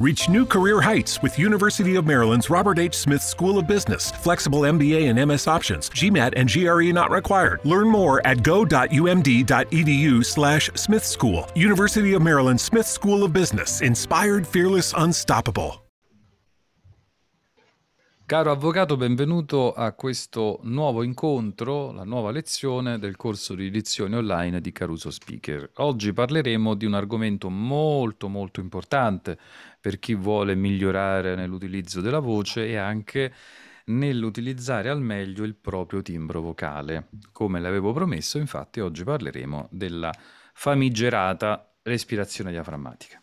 [0.00, 2.94] Reach new career heights with University of Maryland's Robert H.
[2.94, 4.10] Smith School of Business.
[4.10, 5.90] Flexible MBA and MS options.
[5.90, 7.60] GMAT and GRE not required.
[7.64, 11.46] Learn more at go.umd.edu slash Smith School.
[11.54, 13.82] University of Maryland Smith School of Business.
[13.82, 15.82] Inspired, fearless, unstoppable.
[18.30, 24.60] Caro avvocato, benvenuto a questo nuovo incontro, la nuova lezione del corso di lezioni online
[24.60, 25.68] di Caruso Speaker.
[25.78, 29.36] Oggi parleremo di un argomento molto molto importante
[29.80, 33.34] per chi vuole migliorare nell'utilizzo della voce e anche
[33.86, 37.08] nell'utilizzare al meglio il proprio timbro vocale.
[37.32, 40.14] Come l'avevo promesso, infatti, oggi parleremo della
[40.54, 43.20] famigerata respirazione diaframmatica.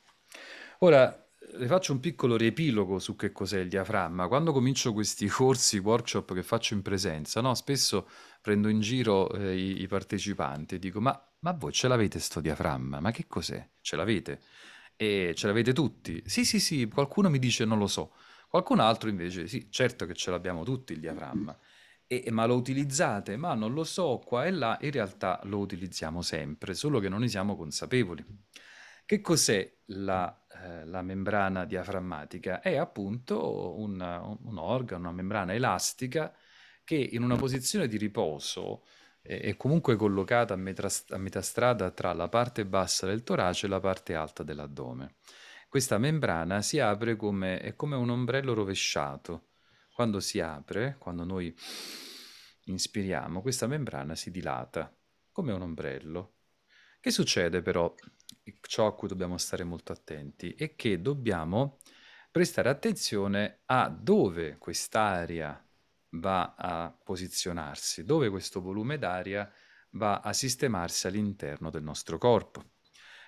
[0.79, 1.26] Ora,
[1.57, 4.27] le faccio un piccolo riepilogo su che cos'è il diaframma.
[4.27, 8.07] Quando comincio questi corsi, workshop che faccio in presenza, no, spesso
[8.41, 12.39] prendo in giro eh, i, i, partecipanti e dico: ma, ma voi ce l'avete sto
[12.39, 12.99] diaframma?
[12.99, 13.67] Ma che cos'è?
[13.81, 14.41] Ce l'avete?
[14.95, 16.21] E ce l'avete tutti?
[16.25, 18.13] Sì, sì, sì, qualcuno mi dice non lo so.
[18.49, 21.57] Qualcun altro invece, sì, certo che ce l'abbiamo tutti il diaframma.
[22.07, 23.35] E, ma lo utilizzate?
[23.35, 27.19] Ma non lo so, qua e là, in realtà lo utilizziamo sempre, solo che non
[27.19, 28.25] ne siamo consapevoli.
[29.05, 32.61] Che cos'è la, eh, la membrana diaframmatica?
[32.61, 33.99] È appunto un,
[34.43, 36.33] un, organo, una membrana elastica
[36.83, 38.83] che in una posizione di riposo
[39.21, 43.69] è comunque collocata a metà, a metà strada tra la parte bassa del torace e
[43.69, 45.15] la parte alta dell'addome.
[45.67, 49.49] Questa membrana si apre come, è come un ombrello rovesciato.
[49.93, 51.53] Quando si apre, quando noi
[52.65, 54.95] inspiriamo, questa membrana si dilata
[55.31, 56.35] come un ombrello.
[57.01, 57.93] Che succede però?
[58.61, 61.77] Ciò a cui dobbiamo stare molto attenti è che dobbiamo
[62.31, 65.61] prestare attenzione a dove quest'aria
[66.11, 69.51] va a posizionarsi, dove questo volume d'aria
[69.91, 72.63] va a sistemarsi all'interno del nostro corpo.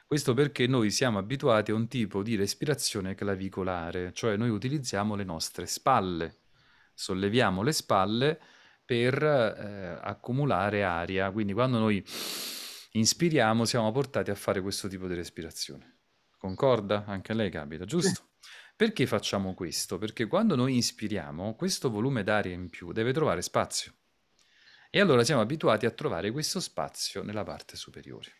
[0.05, 5.23] Questo perché noi siamo abituati a un tipo di respirazione clavicolare, cioè noi utilizziamo le
[5.23, 6.39] nostre spalle,
[6.93, 8.39] solleviamo le spalle
[8.83, 12.03] per eh, accumulare aria, quindi quando noi
[12.91, 15.97] inspiriamo, siamo portati a fare questo tipo di respirazione.
[16.37, 17.05] Concorda?
[17.05, 18.27] Anche a lei capita, giusto?
[18.75, 19.97] Perché facciamo questo?
[19.97, 23.93] Perché quando noi inspiriamo, questo volume d'aria in più deve trovare spazio.
[24.89, 28.31] E allora siamo abituati a trovare questo spazio nella parte superiore.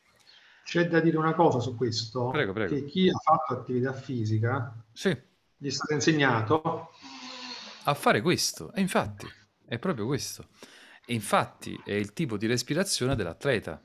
[0.64, 2.74] C'è da dire una cosa su questo, prego, prego.
[2.74, 5.10] che chi ha fatto attività fisica sì.
[5.58, 6.92] gli è stato insegnato
[7.84, 9.28] a fare questo, e infatti
[9.66, 10.48] è proprio questo.
[11.06, 13.84] E infatti è il tipo di respirazione dell'atleta,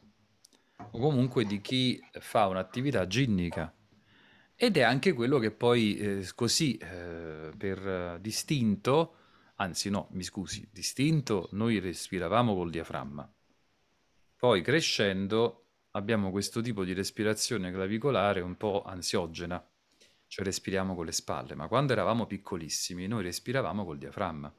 [0.90, 3.74] o comunque di chi fa un'attività ginnica.
[4.56, 9.16] Ed è anche quello che poi eh, così eh, per distinto,
[9.56, 13.28] anzi no, mi scusi, distinto noi respiravamo col diaframma.
[14.36, 19.64] Poi crescendo abbiamo questo tipo di respirazione clavicolare un po' ansiogena,
[20.26, 24.54] cioè respiriamo con le spalle, ma quando eravamo piccolissimi noi respiravamo col diaframma.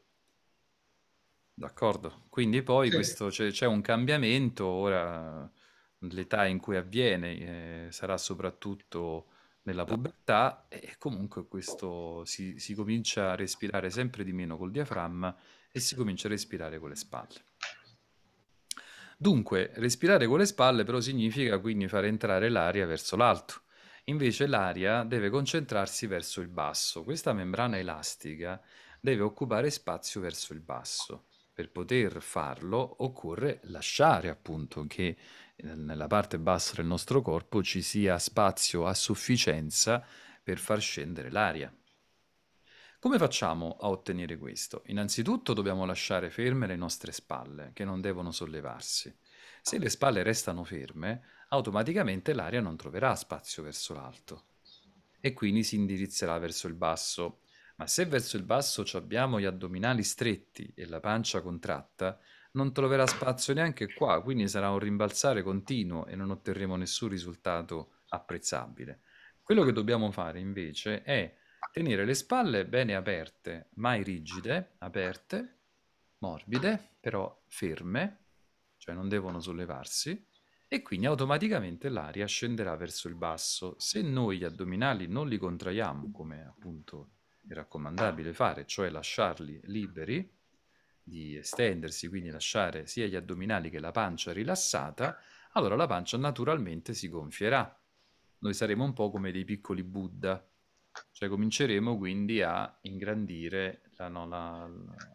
[1.58, 2.26] D'accordo?
[2.28, 2.96] Quindi poi sì.
[2.96, 5.50] questo, c'è, c'è un cambiamento, ora
[6.00, 9.28] l'età in cui avviene eh, sarà soprattutto
[9.64, 15.36] nella pubertà e comunque questo si, si comincia a respirare sempre di meno col diaframma
[15.72, 17.44] e si comincia a respirare con le spalle.
[19.18, 23.62] Dunque, respirare con le spalle però significa quindi far entrare l'aria verso l'alto.
[24.06, 27.04] Invece l'aria deve concentrarsi verso il basso.
[27.04, 28.62] Questa membrana elastica
[29.00, 31.26] deve occupare spazio verso il basso.
[31.54, 35.16] Per poter farlo occorre lasciare appunto che
[35.64, 40.06] nella parte bassa del nostro corpo ci sia spazio a sufficienza
[40.44, 41.74] per far scendere l'aria.
[43.00, 44.82] Come facciamo a ottenere questo?
[44.88, 49.16] Innanzitutto dobbiamo lasciare ferme le nostre spalle, che non devono sollevarsi.
[49.62, 54.46] Se le spalle restano ferme, automaticamente l'aria non troverà spazio verso l'alto
[55.20, 57.40] e quindi si indirizzerà verso il basso.
[57.78, 62.20] Ma se verso il basso abbiamo gli addominali stretti e la pancia contratta,
[62.56, 68.00] non troverà spazio neanche qua, quindi sarà un rimbalzare continuo e non otterremo nessun risultato
[68.10, 69.02] apprezzabile.
[69.42, 71.36] Quello che dobbiamo fare invece è
[71.72, 75.58] tenere le spalle bene aperte, mai rigide, aperte,
[76.20, 78.26] morbide, però ferme,
[78.78, 80.26] cioè non devono sollevarsi,
[80.68, 83.76] e quindi automaticamente l'aria scenderà verso il basso.
[83.78, 87.12] Se noi gli addominali non li contraiamo, come appunto
[87.48, 90.28] è raccomandabile fare, cioè lasciarli liberi,
[91.08, 95.20] di estendersi, quindi lasciare sia gli addominali che la pancia rilassata,
[95.52, 97.80] allora la pancia naturalmente si gonfierà.
[98.40, 100.44] Noi saremo un po' come dei piccoli Buddha,
[101.12, 104.68] cioè cominceremo quindi a ingrandire, la, no, la,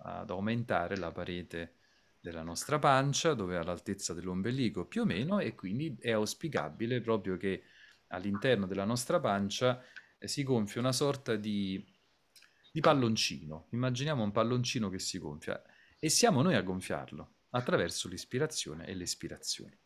[0.03, 1.75] ad aumentare la parete
[2.21, 7.37] della nostra pancia, dove è all'altezza dell'ombelico più o meno, e quindi è auspicabile proprio
[7.37, 7.65] che
[8.09, 9.83] all'interno della nostra pancia
[10.21, 11.85] si gonfia una sorta di,
[12.71, 13.67] di palloncino.
[13.71, 15.61] Immaginiamo un palloncino che si gonfia
[16.01, 19.79] e siamo noi a gonfiarlo attraverso l'ispirazione e l'espirazione.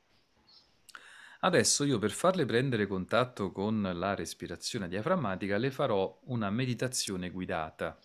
[1.40, 7.98] Adesso io per farle prendere contatto con la respirazione diaframmatica le farò una meditazione guidata,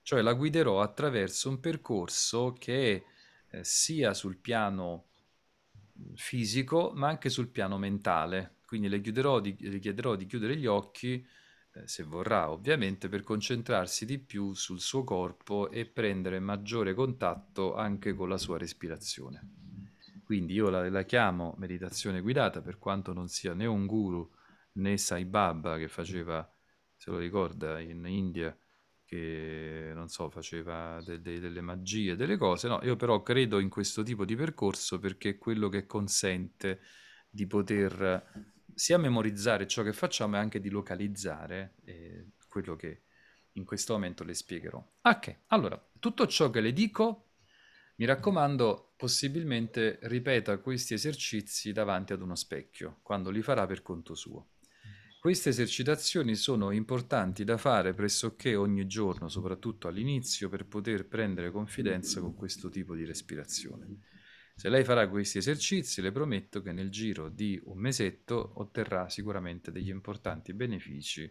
[0.00, 3.04] cioè la guiderò attraverso un percorso che
[3.48, 5.08] eh, sia sul piano
[6.14, 8.56] fisico ma anche sul piano mentale.
[8.64, 11.26] Quindi le, di, le chiederò di chiudere gli occhi,
[11.74, 17.74] eh, se vorrà ovviamente, per concentrarsi di più sul suo corpo e prendere maggiore contatto
[17.74, 19.62] anche con la sua respirazione.
[20.24, 24.30] Quindi io la, la, chiamo meditazione guidata per quanto non sia né un guru
[24.74, 26.48] né Sai Baba che faceva,
[26.96, 28.56] se lo ricorda, in India,
[29.04, 32.68] che non so, faceva de, de, delle magie, delle cose.
[32.68, 36.80] No, io però credo in questo tipo di percorso perché è quello che consente
[37.28, 43.02] di poter sia memorizzare ciò che facciamo e anche di localizzare eh, quello che
[43.52, 44.84] in questo momento le spiegherò.
[45.02, 47.28] Ok, allora, tutto ciò che le dico
[47.96, 54.14] mi raccomando, possibilmente ripeta questi esercizi davanti ad uno specchio, quando li farà per conto
[54.14, 54.48] suo.
[55.20, 62.20] Queste esercitazioni sono importanti da fare pressoché ogni giorno, soprattutto all'inizio, per poter prendere confidenza
[62.20, 64.00] con questo tipo di respirazione.
[64.56, 69.72] Se lei farà questi esercizi, le prometto che nel giro di un mesetto otterrà sicuramente
[69.72, 71.30] degli importanti benefici,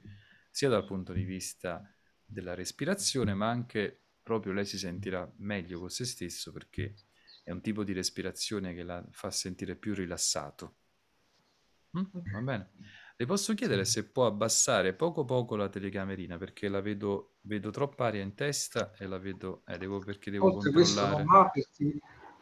[0.51, 1.89] sia dal punto di vista
[2.25, 6.95] della respirazione, ma anche proprio lei si sentirà meglio con se stesso perché
[7.43, 10.75] è un tipo di respirazione che la fa sentire più rilassato.
[11.97, 12.31] Mm?
[12.31, 12.71] Va bene.
[13.15, 18.07] Le posso chiedere se può abbassare poco poco la telecamerina perché la vedo, vedo troppa
[18.07, 21.23] aria in testa e la vedo, eh, devo, perché devo Oltre controllare.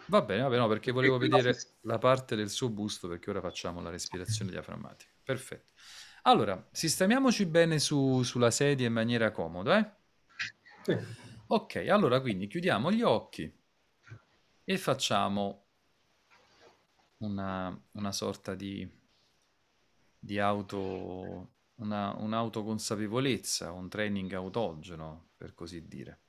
[0.08, 3.42] Va, bene, va bene, no, perché volevo vedere la parte del suo busto perché ora
[3.42, 5.12] facciamo la respirazione diaframmatica.
[5.24, 5.74] Perfetto.
[6.24, 9.92] Allora, sistemiamoci bene su, sulla sedia in maniera comoda, eh?
[10.84, 10.98] Sì.
[11.48, 13.52] Ok, allora quindi chiudiamo gli occhi
[14.64, 15.66] e facciamo
[17.18, 18.90] una, una sorta di,
[20.18, 26.20] di auto, una, un'autoconsapevolezza, un training autogeno, per così dire.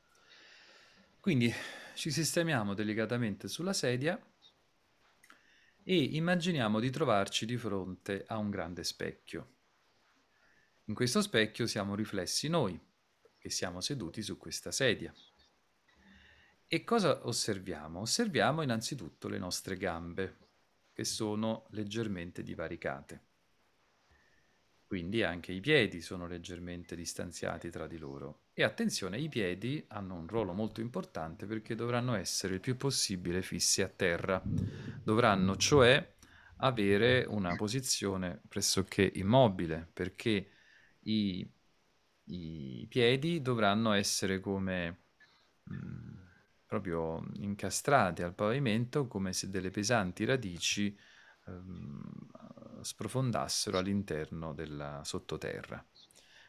[1.20, 1.52] Quindi
[1.94, 4.20] ci sistemiamo delicatamente sulla sedia
[5.84, 9.50] e immaginiamo di trovarci di fronte a un grande specchio.
[10.84, 12.80] In questo specchio siamo riflessi noi
[13.38, 15.12] che siamo seduti su questa sedia.
[16.66, 18.00] E cosa osserviamo?
[18.00, 20.36] Osserviamo innanzitutto le nostre gambe,
[20.92, 23.31] che sono leggermente divaricate.
[24.92, 28.48] Quindi anche i piedi sono leggermente distanziati tra di loro.
[28.52, 33.40] E attenzione, i piedi hanno un ruolo molto importante perché dovranno essere il più possibile
[33.40, 34.42] fissi a terra.
[35.02, 36.14] Dovranno cioè
[36.56, 40.50] avere una posizione pressoché immobile perché
[41.04, 41.50] i
[42.24, 45.04] i piedi dovranno essere come
[45.64, 46.16] mh, mm,
[46.66, 50.96] proprio incastrati al pavimento come se delle pesanti radici
[51.46, 52.30] ehm,
[52.82, 55.84] sprofondassero all'interno della sottoterra.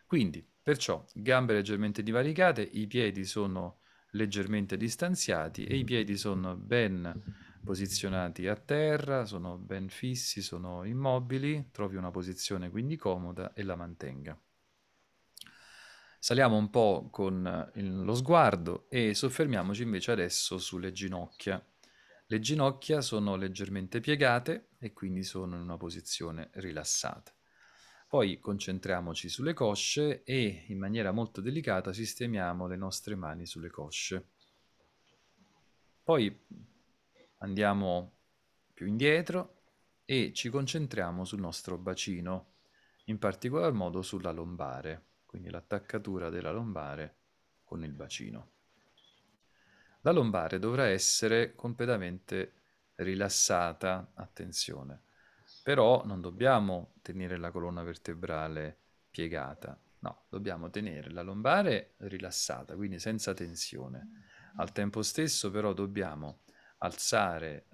[0.06, 3.80] Quindi, perciò, gambe leggermente divaricate, i piedi sono
[4.12, 11.70] leggermente distanziati e i piedi sono ben posizionati a terra, sono ben fissi, sono immobili,
[11.72, 14.40] trovi una posizione quindi comoda e la mantenga.
[16.20, 21.62] Saliamo un po' con lo sguardo e soffermiamoci invece adesso sulle ginocchia.
[22.34, 27.32] Le ginocchia sono leggermente piegate e quindi sono in una posizione rilassata.
[28.08, 34.30] Poi concentriamoci sulle cosce e in maniera molto delicata sistemiamo le nostre mani sulle cosce.
[36.02, 36.36] Poi
[37.38, 38.16] andiamo
[38.74, 39.62] più indietro
[40.04, 42.54] e ci concentriamo sul nostro bacino,
[43.06, 47.18] in particolar modo sulla lombare quindi l'attaccatura della lombare
[47.63, 48.52] con il bacino.
[50.05, 52.53] La lombare dovrà essere completamente
[52.95, 55.03] rilassata, attenzione,
[55.63, 58.77] però non dobbiamo tenere la colonna vertebrale
[59.10, 64.25] piegata, no, dobbiamo tenere la lombare rilassata, quindi senza tensione.
[64.57, 66.41] Al tempo stesso però dobbiamo
[66.79, 67.67] alzare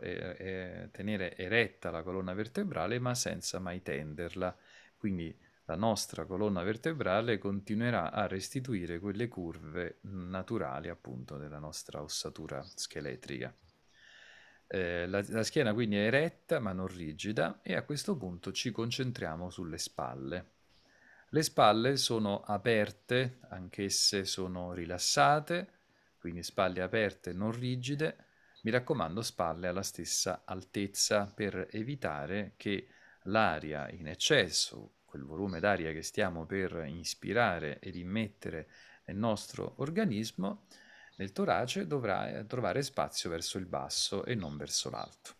[0.00, 4.56] e, e tenere eretta la colonna vertebrale ma senza mai tenderla,
[4.96, 12.64] quindi la nostra colonna vertebrale continuerà a restituire quelle curve naturali appunto della nostra ossatura
[12.74, 13.52] scheletrica.
[14.68, 18.70] Eh, la, la, schiena quindi è eretta ma non rigida e a questo punto ci
[18.70, 20.50] concentriamo sulle spalle.
[21.30, 25.68] Le spalle sono aperte, anch'esse sono rilassate,
[26.18, 28.24] quindi spalle aperte non rigide.
[28.62, 32.88] Mi raccomando spalle alla stessa altezza per evitare che
[33.22, 38.68] l'aria in eccesso quel volume d'aria che stiamo per inspirare ed immettere
[39.06, 40.66] nel nostro organismo,
[41.16, 45.34] nel torace dovrà trovare spazio verso il basso e non verso l'alto.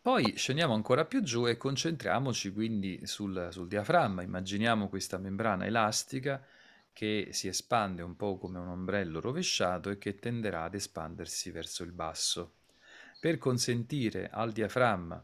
[0.00, 4.22] Poi scendiamo ancora più giù e concentriamoci quindi sul, sul diaframma.
[4.22, 6.42] Immaginiamo questa membrana elastica
[6.94, 11.82] che si espande un po' come un ombrello rovesciato e che tenderà ad espandersi verso
[11.82, 12.54] il basso.
[13.20, 15.22] Per consentire al diaframma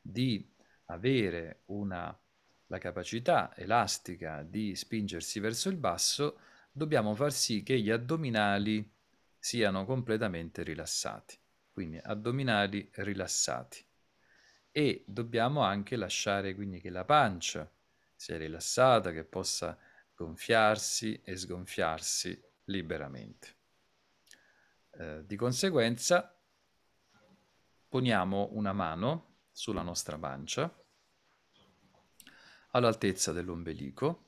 [0.00, 0.50] di
[0.86, 2.16] avere una,
[2.74, 6.40] la capacità elastica di spingersi verso il basso,
[6.72, 8.90] dobbiamo far sì che gli addominali
[9.38, 11.38] siano completamente rilassati.
[11.70, 13.84] Quindi addominali rilassati
[14.72, 17.70] e dobbiamo anche lasciare quindi che la pancia
[18.14, 19.78] sia rilassata, che possa
[20.14, 23.56] gonfiarsi e sgonfiarsi liberamente.
[24.90, 26.36] Eh, di conseguenza
[27.88, 30.83] poniamo una mano sulla nostra pancia
[32.74, 34.22] all'altezza dell'ombelico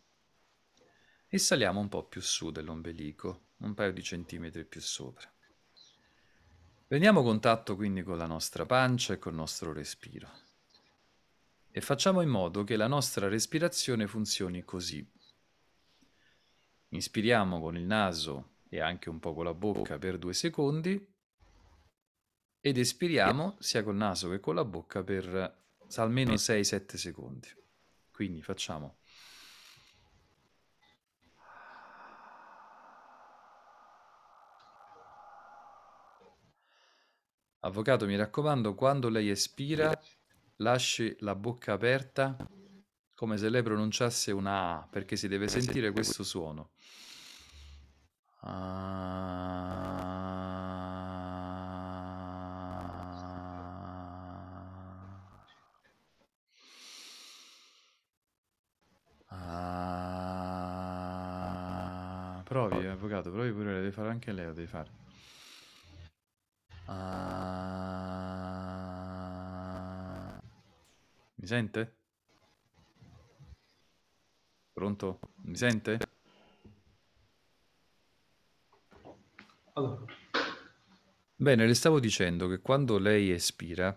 [1.29, 5.33] e saliamo un po' più su dell'ombelico, un paio di centimetri più sopra.
[6.87, 10.45] Prendiamo contatto quindi con la nostra pancia e col nostro respiro
[11.77, 15.07] e facciamo in modo che la nostra respirazione funzioni così.
[16.89, 21.15] Inspiriamo con il naso e anche un po' con la bocca per due secondi
[22.61, 25.65] ed espiriamo sia col naso che con la bocca per
[25.97, 27.65] almeno 6-7 secondi.
[28.17, 28.97] Quindi facciamo
[37.61, 39.93] Avvocato, mi raccomando, quando lei espira,
[40.57, 42.39] lasci la bocca aperta
[43.15, 46.71] come se lei pronunciasse una A, perché si deve sentire questo suono.
[48.41, 50.16] Ah.
[61.19, 62.43] Ah.
[62.45, 64.91] Provi, avvocato, provi pure, devi fare anche lei, lo devi fare.
[66.87, 67.47] Ah.
[71.35, 71.95] Mi sente?
[74.73, 75.19] Pronto?
[75.43, 75.99] Mi sente?
[79.75, 80.05] Allora,
[81.39, 83.95] Bene, le stavo dicendo che quando lei espira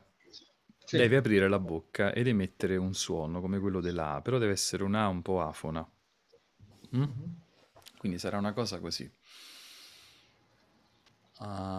[0.89, 4.83] sì, deve aprire la bocca ed emettere un suono come quello della però deve essere
[4.83, 5.87] una A un po' afona.
[6.95, 7.03] Mm?
[7.99, 9.07] Quindi sarà una cosa così.
[11.41, 11.77] Ah.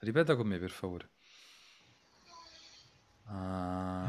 [0.00, 1.08] Ripeta con me, per favore.
[3.26, 4.06] Ah.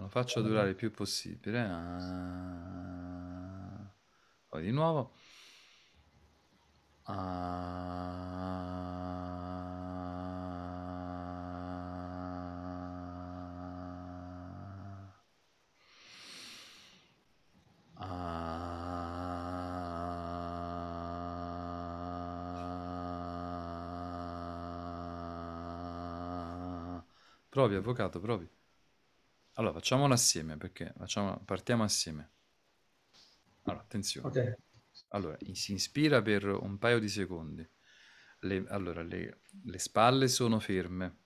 [0.00, 1.60] Lo faccio durare il più possibile.
[1.60, 2.64] Ah.
[4.48, 5.12] Poi di nuovo.
[7.06, 7.84] Ah.
[27.48, 28.50] Provi, avvocato, provi.
[29.54, 32.30] Allora, facciamolo assieme perché facciamo, partiamo assieme.
[33.62, 34.26] Allora, attenzione.
[34.28, 34.56] ok,
[35.08, 37.66] Allora, si inspira per un paio di secondi.
[38.40, 41.16] Le, allora, le, le spalle sono ferme.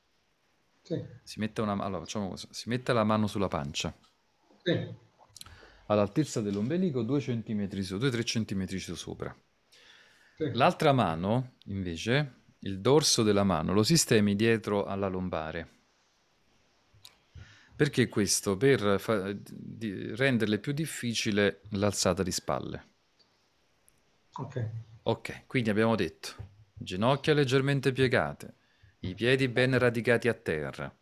[0.82, 2.48] sì, Si mette una, allora, facciamo così.
[2.50, 3.96] Si mette la mano sulla pancia.
[4.64, 4.72] sì,
[5.86, 9.36] All'altezza dell'ombelico, 2 cm su, 2-3 cm sopra.
[10.38, 15.68] sì, L'altra mano, invece, il dorso della mano, lo sistemi dietro alla lombare.
[17.76, 18.56] Perché questo?
[18.56, 22.86] Per fa- di- renderle più difficile l'alzata di spalle.
[24.38, 24.56] Ok,
[25.02, 28.54] Ok, quindi abbiamo detto ginocchia leggermente piegate,
[29.00, 30.94] i piedi ben radicati a terra,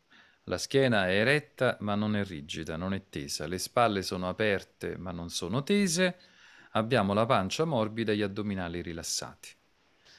[0.45, 4.97] la schiena è eretta ma non è rigida, non è tesa, le spalle sono aperte
[4.97, 6.17] ma non sono tese,
[6.73, 9.51] abbiamo la pancia morbida e gli addominali rilassati.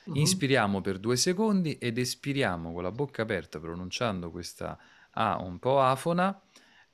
[0.07, 0.17] Mhm.
[0.17, 4.77] Inspiriamo per due secondi ed espiriamo con la bocca aperta pronunciando questa
[5.11, 6.39] A un po' afona.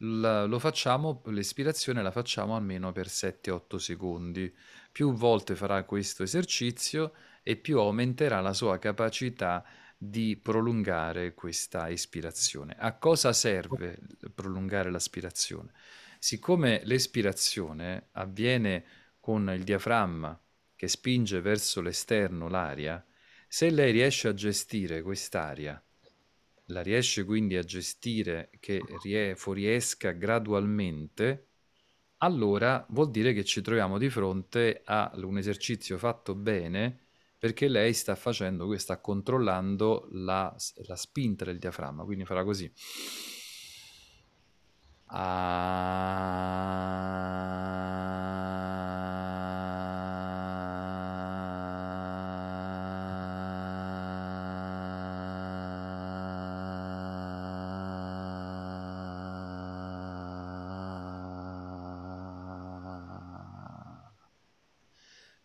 [0.04, 4.54] L- lo facciamo, l'espirazione la facciamo almeno per 7-8 secondi.
[4.92, 9.64] Più volte farà questo esercizio e più aumenterà la sua capacità
[9.98, 12.76] di prolungare questa espirazione.
[12.78, 14.00] A cosa serve
[14.34, 15.72] prolungare l'aspirazione?
[16.20, 18.86] Siccome l'espirazione avviene
[19.20, 20.38] con il diaframma
[20.76, 23.04] che spinge verso l'esterno l'aria,
[23.48, 25.82] se lei riesce a gestire quest'aria,
[26.68, 31.48] la riesce quindi a gestire che rie- fuoriesca gradualmente,
[32.18, 37.00] allora vuol dire che ci troviamo di fronte a un esercizio fatto bene
[37.38, 40.56] perché lei sta facendo, sta controllando la,
[40.88, 42.72] la spinta del diaframma, quindi farà così.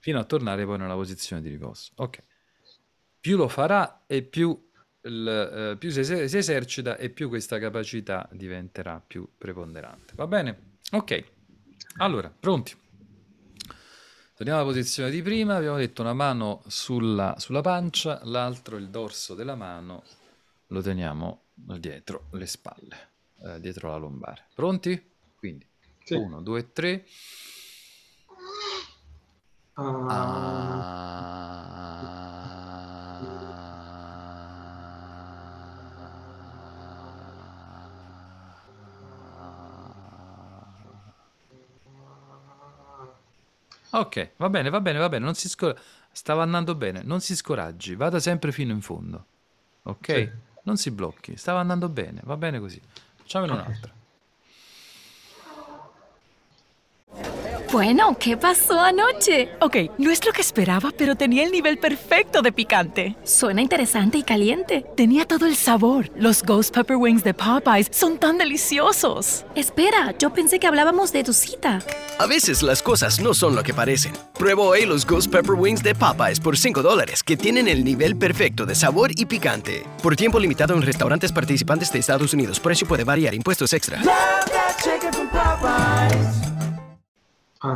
[0.08, 1.90] Fino a tornare poi nella posizione di riposo.
[1.96, 2.22] Ok.
[3.20, 4.58] Più lo farà e più,
[5.02, 10.14] il, eh, più si, si, esercita e più questa capacità diventerà più preponderante.
[10.16, 10.76] Va bene?
[10.92, 11.24] Ok.
[11.98, 12.74] Allora, pronti?
[14.34, 19.34] Torniamo alla posizione di prima, abbiamo detto una mano sulla, sulla pancia, l'altro il dorso
[19.34, 20.04] della mano
[20.68, 23.10] lo teniamo dietro le spalle,
[23.42, 24.46] eh, dietro la lombare.
[24.54, 25.10] Pronti?
[25.36, 25.66] Quindi,
[26.08, 27.04] 1, 2, 3.
[43.90, 45.78] Ok, va bene, va bene, va bene, non si scor-
[46.10, 49.26] stava andando bene, non si scoraggi, vada sempre fino in fondo.
[49.84, 50.12] Ok?
[50.12, 50.30] Sì.
[50.64, 52.82] Non si blocchi, stava andando bene, va bene così.
[53.16, 53.64] Facciamone okay.
[53.64, 53.97] un'altra.
[57.70, 59.50] Bueno, ¿qué pasó anoche?
[59.60, 63.14] Ok, no es lo que esperaba, pero tenía el nivel perfecto de picante.
[63.24, 64.86] Suena interesante y caliente.
[64.96, 66.10] Tenía todo el sabor.
[66.16, 69.44] Los Ghost Pepper Wings de Popeyes son tan deliciosos.
[69.54, 71.80] Espera, yo pensé que hablábamos de tu cita.
[72.18, 74.12] A veces las cosas no son lo que parecen.
[74.38, 78.16] Prueba hoy los Ghost Pepper Wings de Popeyes por 5 dólares, que tienen el nivel
[78.16, 79.84] perfecto de sabor y picante.
[80.02, 82.60] Por tiempo limitado en restaurantes participantes de Estados Unidos.
[82.60, 84.00] Precio puede variar, impuestos extra.
[87.60, 87.70] à...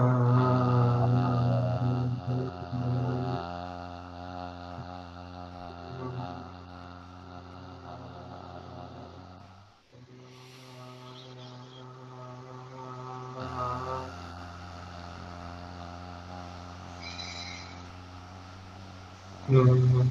[19.49, 20.11] Mm-hmm.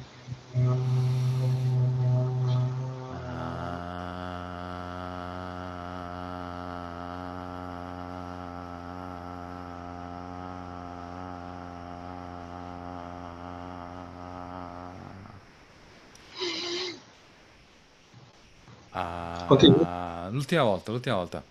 [19.84, 21.42] Ah, l'ultima volta, l'ultima volta.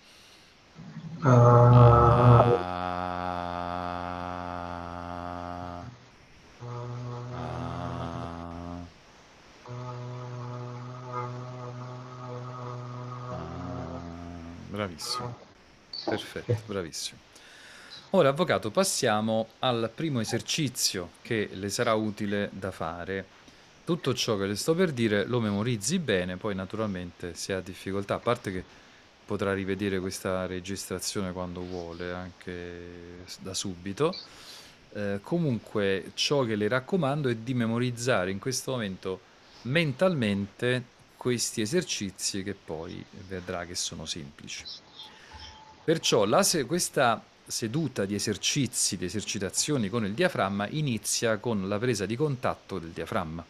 [1.24, 2.32] Ah,
[14.68, 15.38] bravissimo.
[16.04, 17.20] Perfetto, bravissimo.
[18.12, 23.26] Ora, avvocato, passiamo al primo esercizio che le sarà utile da fare.
[23.84, 28.16] Tutto ciò che le sto per dire lo memorizzi bene, poi naturalmente se ha difficoltà,
[28.16, 28.64] a parte che
[29.26, 34.16] potrà rivedere questa registrazione quando vuole, anche da subito.
[34.94, 39.22] Eh, comunque ciò che le raccomando è di memorizzare in questo momento
[39.64, 40.84] mentalmente
[41.16, 44.64] questi esercizi che poi vedrà che sono semplici.
[45.84, 52.06] Perciò se- questa seduta di esercizi, di esercitazioni con il diaframma inizia con la presa
[52.06, 53.46] di contatto del diaframma.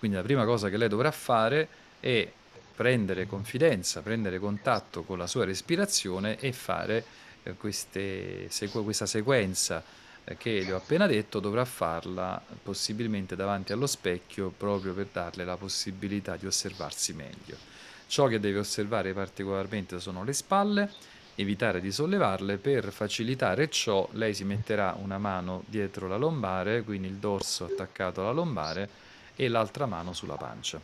[0.00, 1.68] Quindi la prima cosa che lei dovrà fare
[2.00, 2.26] è
[2.74, 7.04] prendere confidenza, prendere contatto con la sua respirazione e fare
[7.42, 9.84] eh, queste, sequ- questa sequenza
[10.24, 15.44] eh, che le ho appena detto, dovrà farla possibilmente davanti allo specchio proprio per darle
[15.44, 17.58] la possibilità di osservarsi meglio.
[18.06, 20.90] Ciò che deve osservare particolarmente sono le spalle,
[21.34, 27.08] evitare di sollevarle, per facilitare ciò lei si metterà una mano dietro la lombare, quindi
[27.08, 29.08] il dorso attaccato alla lombare
[29.40, 30.78] e l'altra mano sulla pancia.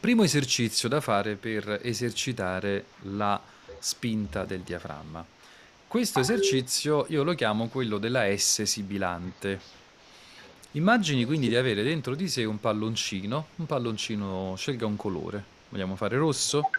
[0.00, 3.40] Primo esercizio da fare per esercitare la
[3.78, 5.24] spinta del diaframma.
[5.86, 9.60] Questo esercizio io lo chiamo quello della S sibilante.
[10.72, 15.44] Immagini quindi di avere dentro di sé un palloncino, un palloncino, scelga un colore.
[15.68, 16.70] Vogliamo fare rosso?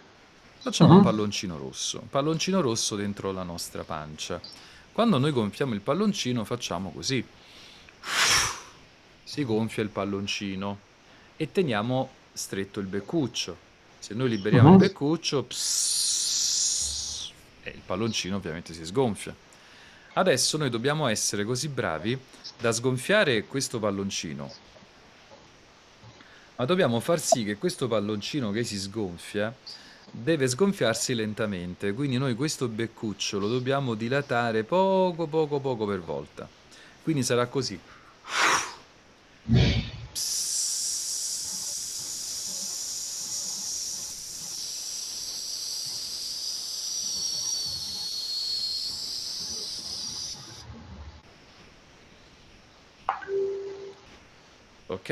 [0.60, 4.42] Facciamo un palloncino rosso, un palloncino rosso dentro la nostra pancia.
[4.92, 7.26] Quando noi gonfiamo il palloncino facciamo così.
[9.34, 10.78] Si gonfia il palloncino
[11.36, 13.58] e teniamo stretto il beccuccio.
[13.98, 14.74] Se noi liberiamo uh-huh.
[14.76, 17.32] il beccuccio, pss,
[17.64, 19.36] e il palloncino ovviamente si sgonfia.
[20.14, 22.16] Adesso noi dobbiamo essere così bravi
[22.60, 24.54] da sgonfiare questo palloncino,
[26.58, 29.52] ma dobbiamo far sì che questo palloncino che si sgonfia
[30.12, 36.48] deve sgonfiarsi lentamente, quindi noi questo beccuccio lo dobbiamo dilatare poco poco poco per volta.
[37.02, 37.80] Quindi sarà così.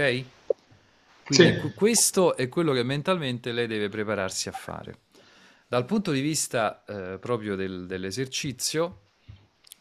[0.01, 0.25] Ok?
[1.25, 1.59] Quindi Sì.
[1.59, 4.99] qu- questo è quello che mentalmente lei deve prepararsi a fare.
[5.67, 8.99] Dal punto di vista eh, proprio del- dell'esercizio,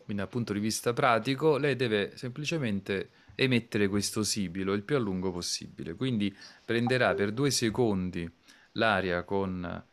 [0.05, 4.99] quindi dal punto di vista pratico, lei deve semplicemente emettere questo sibilo il più a
[4.99, 5.95] lungo possibile.
[5.95, 8.31] Quindi prenderà per due secondi
[8.73, 9.85] l'aria con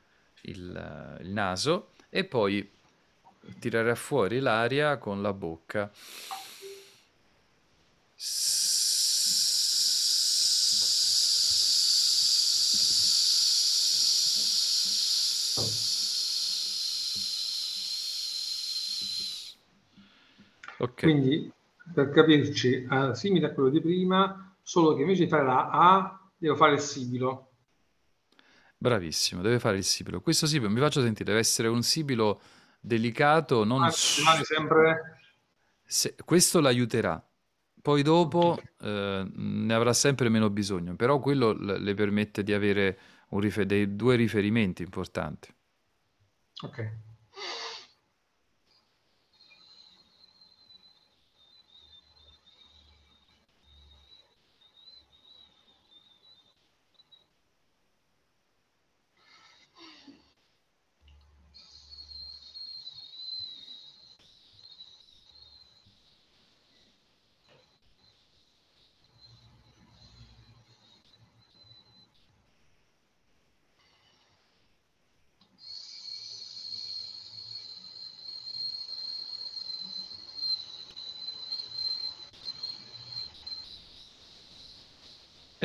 [0.42, 2.70] il, il naso e poi
[3.60, 5.92] tirerà fuori l'aria con la bocca.
[20.80, 21.02] Ok.
[21.02, 21.52] Quindi,
[21.94, 26.30] per capirci, eh, simile a quello di prima, solo che invece di fare la A,
[26.38, 27.52] devo fare il sibilo.
[28.78, 30.22] Bravissimo, deve fare il sibilo.
[30.22, 32.42] Questo sibilo, mi faccio sentire, deve essere un sibilo
[32.80, 33.82] delicato, non...
[33.82, 35.20] Ah, rimane sempre...
[35.84, 37.24] Se- questo l'aiuterà.
[37.82, 43.40] Poi dopo eh, ne avrà sempre meno bisogno, però quello le permette di avere un
[43.40, 45.54] rife- dei due riferimenti importanti.
[46.64, 46.92] Ok.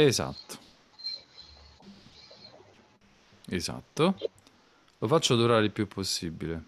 [0.05, 0.59] Esatto.
[3.47, 4.19] Esatto.
[4.99, 6.65] Lo faccio durare il più possibile.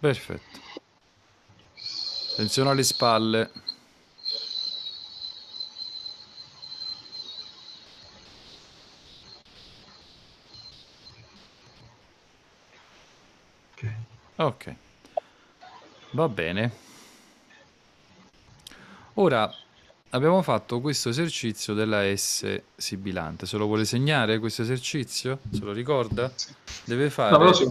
[0.00, 0.60] Perfetto.
[2.32, 3.63] Attenzione alle spalle.
[14.44, 14.74] Ok,
[16.12, 16.70] va bene.
[19.14, 19.52] Ora
[20.10, 23.46] abbiamo fatto questo esercizio della S sibilante.
[23.46, 25.40] Se lo vuole segnare questo esercizio?
[25.50, 26.32] Se lo ricorda?
[26.84, 27.68] Deve No, fare, sì.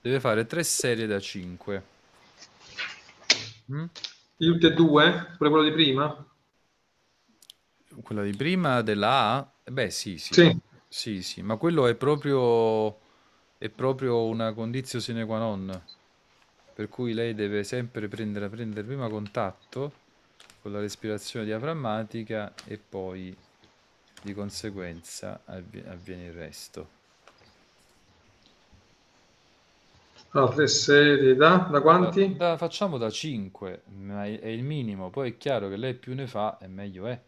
[0.00, 1.82] deve fare tre serie da 5.
[4.36, 6.26] Gli ultimi due, pure quello di prima?
[8.02, 9.52] Quella di prima della A?
[9.64, 10.34] Eh Beh, sì, sì.
[10.34, 10.60] Sì.
[10.88, 12.98] Sì, sì, ma quello è proprio,
[13.58, 15.82] è proprio una condizio sine qua non.
[16.78, 19.92] Per cui lei deve sempre prendere, prendere prima contatto
[20.62, 23.36] con la respirazione diaframmatica e poi
[24.22, 26.88] di conseguenza avvi- avviene il resto.
[30.30, 32.36] Allora, tre serie da, da quanti?
[32.36, 36.14] Da- facciamo da 5, ma è, è il minimo, poi è chiaro che lei più
[36.14, 37.20] ne fa e meglio è.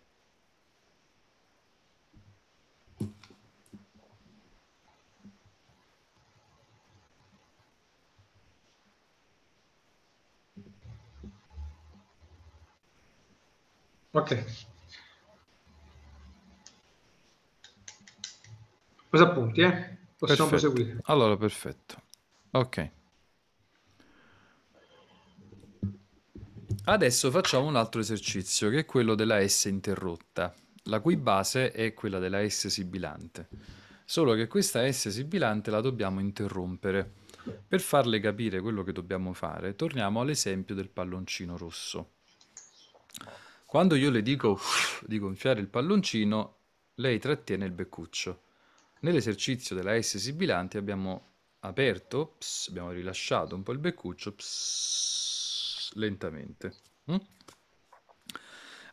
[14.13, 14.45] Ok.
[19.09, 19.99] Cosa appunti, eh?
[20.17, 20.73] Possiamo Perfetto.
[20.73, 21.01] proseguire.
[21.05, 22.03] Allora, perfetto.
[22.51, 22.91] Ok.
[26.85, 31.95] Adesso facciamo un altro esercizio che è quello della S interrotta, la cui base è
[31.95, 33.49] quella della S sibilante.
[34.05, 37.19] Solo che questa S sibilante la dobbiamo interrompere.
[37.67, 42.13] Per farle capire quello che dobbiamo fare, torniamo all'esempio del palloncino rosso.
[43.71, 44.59] Quando io le dico
[45.07, 46.57] di gonfiare il palloncino,
[46.97, 48.43] lei trattiene il beccuccio.
[49.03, 51.27] Nell'esercizio della S sibilante abbiamo
[51.61, 56.75] aperto, ps, abbiamo rilasciato un po' il beccuccio, ps, lentamente.
[57.13, 57.17] Mm?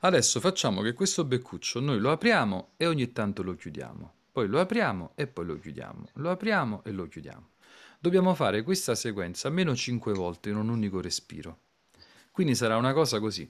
[0.01, 4.13] Adesso facciamo che questo beccuccio noi lo apriamo e ogni tanto lo chiudiamo.
[4.31, 6.09] Poi lo apriamo e poi lo chiudiamo.
[6.13, 7.49] Lo apriamo e lo chiudiamo.
[7.97, 11.61] Dobbiamo fare questa sequenza almeno 5 volte in un unico respiro.
[12.31, 13.49] Quindi sarà una cosa così.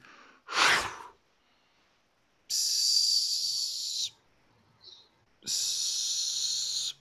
[2.48, 4.14] Ps,
[5.44, 6.96] ps,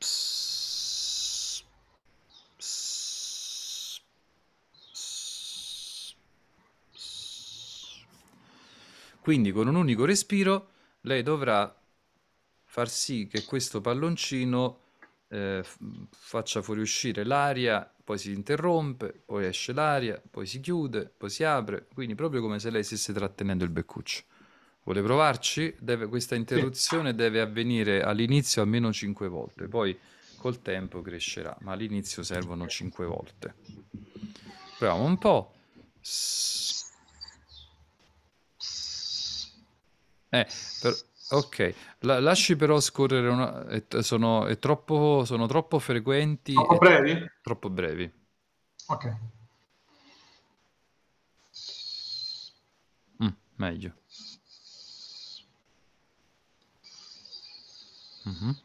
[0.00, 0.42] ps,
[0.98, 1.62] ps,
[2.58, 4.02] ps,
[6.92, 8.02] ps.
[9.26, 10.68] Quindi con un unico respiro
[11.00, 11.76] lei dovrà
[12.62, 14.78] far sì che questo palloncino
[15.26, 15.78] eh, f-
[16.12, 21.88] faccia fuoriuscire l'aria, poi si interrompe, poi esce l'aria, poi si chiude, poi si apre,
[21.92, 24.22] quindi proprio come se lei stesse trattenendo il beccuccio.
[24.84, 25.74] Vuole provarci?
[25.80, 29.98] Deve- questa interruzione deve avvenire all'inizio almeno 5 volte, poi
[30.36, 33.54] col tempo crescerà, ma all'inizio servono 5 volte.
[34.78, 35.52] Proviamo un po'.
[36.00, 36.85] S-
[40.30, 40.46] Eh,
[40.80, 40.96] per-
[41.30, 43.66] ok, La- lasci però scorrere una...
[43.66, 47.30] È, sono, è troppo, sono troppo frequenti Troppo e brevi?
[47.42, 48.12] troppo brevi.
[48.88, 49.16] Ok.
[53.20, 53.92] Mm, meglio.
[58.26, 58.56] Mhm.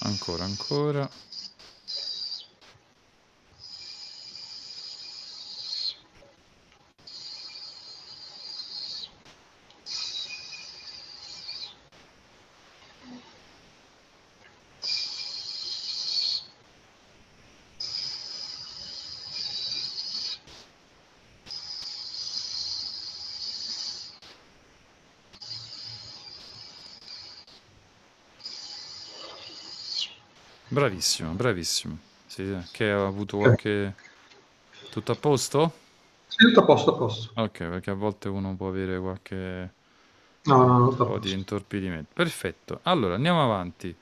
[0.00, 1.10] Ancora, ancora.
[30.76, 31.98] Bravissimo, bravissimo.
[32.26, 33.94] Sì, che ha avuto qualche...
[34.90, 35.72] Tutto a posto?
[36.26, 37.40] Sì, tutto a posto, a posto.
[37.40, 39.72] Ok, perché a volte uno può avere qualche
[40.42, 42.10] No, no, no, a po' di intorpidimento.
[42.12, 42.80] Perfetto.
[42.82, 43.96] Allora, andiamo avanti.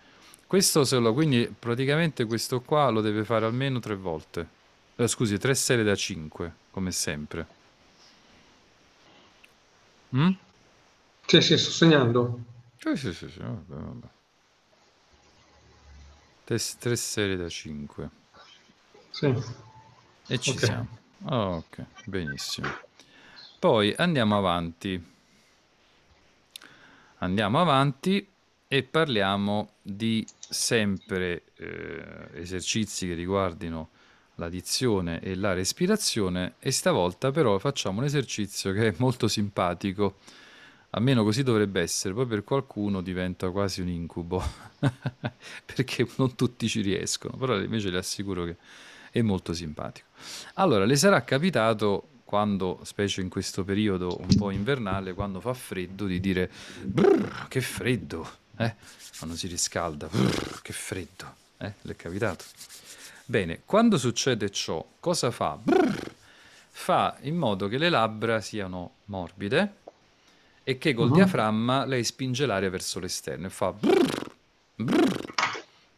[0.49, 1.15] Questo se lo...
[1.15, 4.49] Quindi praticamente questo qua lo deve fare almeno tre volte.
[4.97, 7.47] Eh, scusi, tre serie da cinque, come sempre.
[10.17, 10.31] Mm?
[11.25, 12.41] Sì, sì, sto segnando.
[12.79, 14.07] Sì, sì, sì, sì, vabbè, vabbè.
[16.45, 18.11] Tre, tre serie da 5.
[19.11, 19.35] Sì.
[20.27, 20.59] E ci Ok.
[20.59, 20.89] siamo.
[21.27, 22.69] Ok, benissimo.
[23.59, 25.13] Poi andiamo avanti.
[27.19, 28.27] Andiamo avanti
[28.69, 33.89] e parliamo di sempre eh, esercizi che riguardino
[34.37, 40.17] la dizione e la respirazione e stavolta però facciamo un esercizio che è molto simpatico,
[40.95, 44.43] almeno così dovrebbe essere, poi per qualcuno diventa quasi un incubo,
[45.67, 48.57] perché non tutti ci riescono, però invece le assicuro che
[49.11, 50.07] è molto simpatico.
[50.55, 56.07] Allora, le sarà capitato quando, specie in questo periodo un po' invernale, quando fa freddo,
[56.07, 56.51] di dire
[56.83, 58.75] "Brrr, che freddo, eh?
[59.19, 61.73] Quando si riscalda, "Brrr, che freddo, eh?
[61.83, 62.45] Le è capitato?
[63.27, 65.59] Bene, quando succede ciò, cosa fa?
[65.61, 66.13] Brrr,
[66.71, 69.83] fa in modo che le labbra siano morbide
[70.65, 71.15] e che col Mhm.
[71.15, 74.33] diaframma lei spinge l'aria verso l'esterno e fa brrr,
[74.77, 75.35] brrr,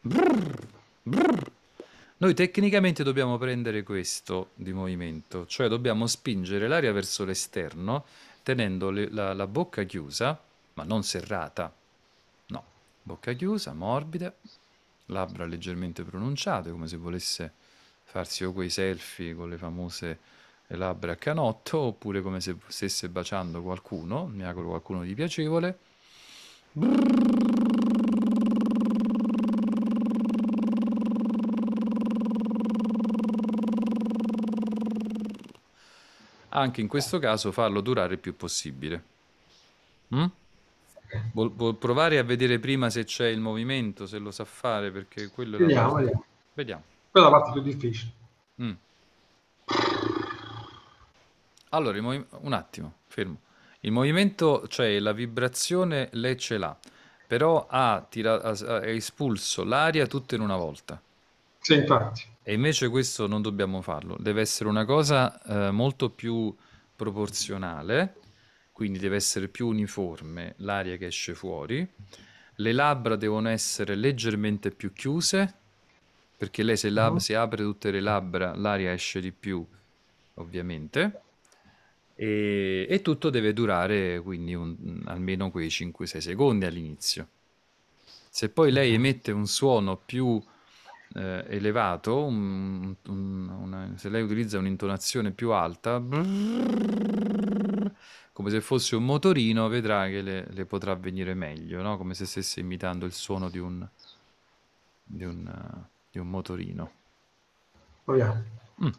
[0.00, 0.54] brrr,
[1.02, 1.50] brrr.
[2.18, 8.04] Noi tecnicamente dobbiamo prendere questo di movimento, cioè dobbiamo spingere l'aria verso l'esterno
[8.42, 10.40] tenendo le- la, la bocca chiusa,
[10.74, 11.72] ma non serrata.
[12.46, 12.64] No,
[13.02, 14.34] bocca chiusa, morbida,
[15.06, 17.52] labbra leggermente pronunciate, come se volesse
[18.04, 20.18] farsi o quei selfie con le famose
[20.68, 25.78] labbra a canotto, oppure come se stesse baciando qualcuno, mi auguro qualcuno di piacevole.
[36.48, 39.04] Anche in questo caso farlo durare il più possibile.
[40.14, 40.24] Mm?
[41.32, 45.28] Vuol, vuol provare a vedere prima se c'è il movimento, se lo sa fare, perché
[45.28, 46.24] quello è la Vediamo, parte- vediamo.
[46.54, 46.82] Vediamo.
[47.10, 48.12] Quella è la parte più difficile.
[48.62, 48.72] Mm.
[51.76, 53.40] Allora, il movi- un attimo, fermo.
[53.80, 56.76] Il movimento, cioè la vibrazione, lei ce l'ha,
[57.26, 61.00] però ha, tira- ha- ha espulso l'aria tutta in una volta.
[61.60, 62.24] Sì, infatti.
[62.42, 66.54] E invece questo non dobbiamo farlo, deve essere una cosa eh, molto più
[66.94, 68.14] proporzionale,
[68.72, 71.86] quindi deve essere più uniforme l'aria che esce fuori.
[72.58, 75.54] Le labbra devono essere leggermente più chiuse,
[76.36, 77.18] perché lei se, lab- Mhm.
[77.18, 79.66] se apre tutte le labbra l'aria esce di più,
[80.34, 81.20] ovviamente.
[82.18, 87.28] E, e tutto deve durare quindi un- almeno quei 5-6 secondi all'inizio.
[88.30, 90.42] Se poi lei emette un suono più
[91.14, 96.00] eh, elevato, un- un- una- se lei utilizza un'intonazione più alta,
[98.32, 101.96] come se fosse un motorino, vedrà che le, le potrà venire meglio, no?
[101.96, 103.86] Come se stesse imitando il suono di un,
[105.04, 106.90] di un, eh, di un motorino.
[108.04, 108.42] Proviamo.
[108.80, 108.92] Mm.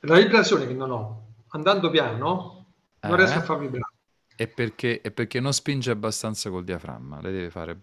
[0.00, 2.66] La vibrazione che non ho, andando piano,
[3.04, 3.16] non Eh?
[3.16, 3.92] riesco a far vibrare.
[4.34, 7.82] È perché, è perché non spinge abbastanza col diaframma, lei deve fare...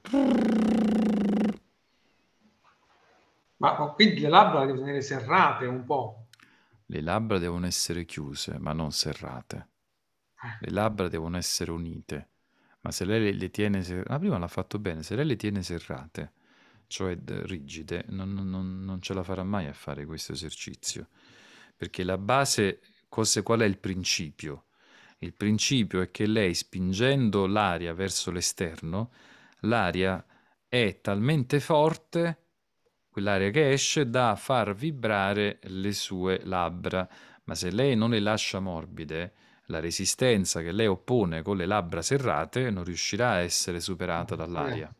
[3.57, 6.27] Ma quindi le labbra le devo tenere serrate un po'.
[6.87, 9.69] Le labbra devono essere chiuse, ma non serrate.
[10.59, 12.29] Le labbra devono essere unite.
[12.81, 14.11] Ma se lei le, le tiene serrate...
[14.13, 15.03] Ah, prima l'ha fatto bene.
[15.03, 16.33] Se lei le tiene serrate,
[16.87, 21.07] cioè rigide, non, non, non ce la farà mai a fare questo esercizio.
[21.75, 22.81] Perché la base...
[23.07, 24.65] Cos'è, qual è il principio?
[25.19, 29.11] Il principio è che lei, spingendo l'aria verso l'esterno,
[29.61, 30.23] l'aria
[30.67, 32.37] è talmente forte,
[33.09, 37.07] quell'aria che esce, da far vibrare le sue labbra.
[37.45, 39.33] Ma se lei non le lascia morbide,
[39.67, 44.93] la resistenza che lei oppone con le labbra serrate non riuscirà a essere superata dall'aria.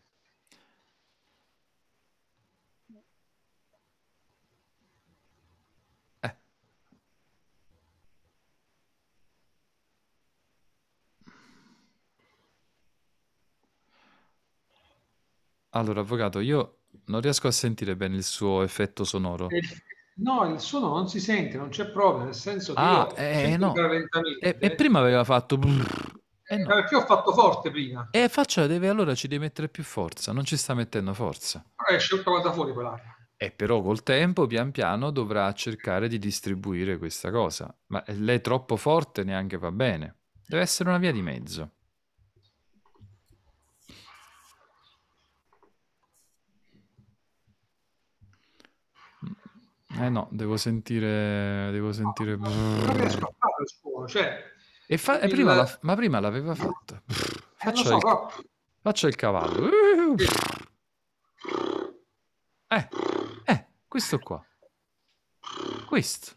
[15.75, 19.49] Allora, avvocato, io non riesco a sentire bene il suo effetto sonoro.
[19.49, 19.83] E il-
[20.17, 23.33] No, il suono non si sente, non c'è proprio, nel senso che Ah, io eh,
[23.49, 23.73] sento no.
[23.75, 24.39] rallentamento.
[24.45, 25.57] E, e prima aveva fatto...
[25.57, 26.13] brrr.
[26.47, 26.67] Eh no.
[26.67, 28.07] perché ho fatto forte prima?
[28.11, 31.61] E faccia, deve, allora ci devi mettere più forza, non ci sta mettendo forza.
[31.75, 33.13] Ora esce tutta quanta fuori quell'aria.
[33.35, 37.75] E però col tempo, pian piano, dovrà cercare di distribuire questa cosa.
[37.87, 40.19] Ma lei troppo forte neanche va bene.
[40.47, 41.71] Deve essere una via di mezzo.
[49.97, 51.69] Eh no, devo sentire...
[51.71, 52.35] Devo sentire...
[52.35, 54.43] Non riesco a fare il suono, cioè,
[54.87, 56.95] E fa- il- prima la- ma prima l'aveva fatta.
[56.95, 58.31] eh, lo Faccia, so, il, però
[58.81, 59.69] faccia il cavallo.
[62.67, 62.89] Eh,
[63.45, 64.45] eh, questo qua.
[65.87, 66.35] Questo.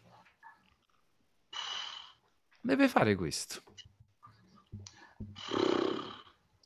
[2.61, 3.61] Deve fare questo.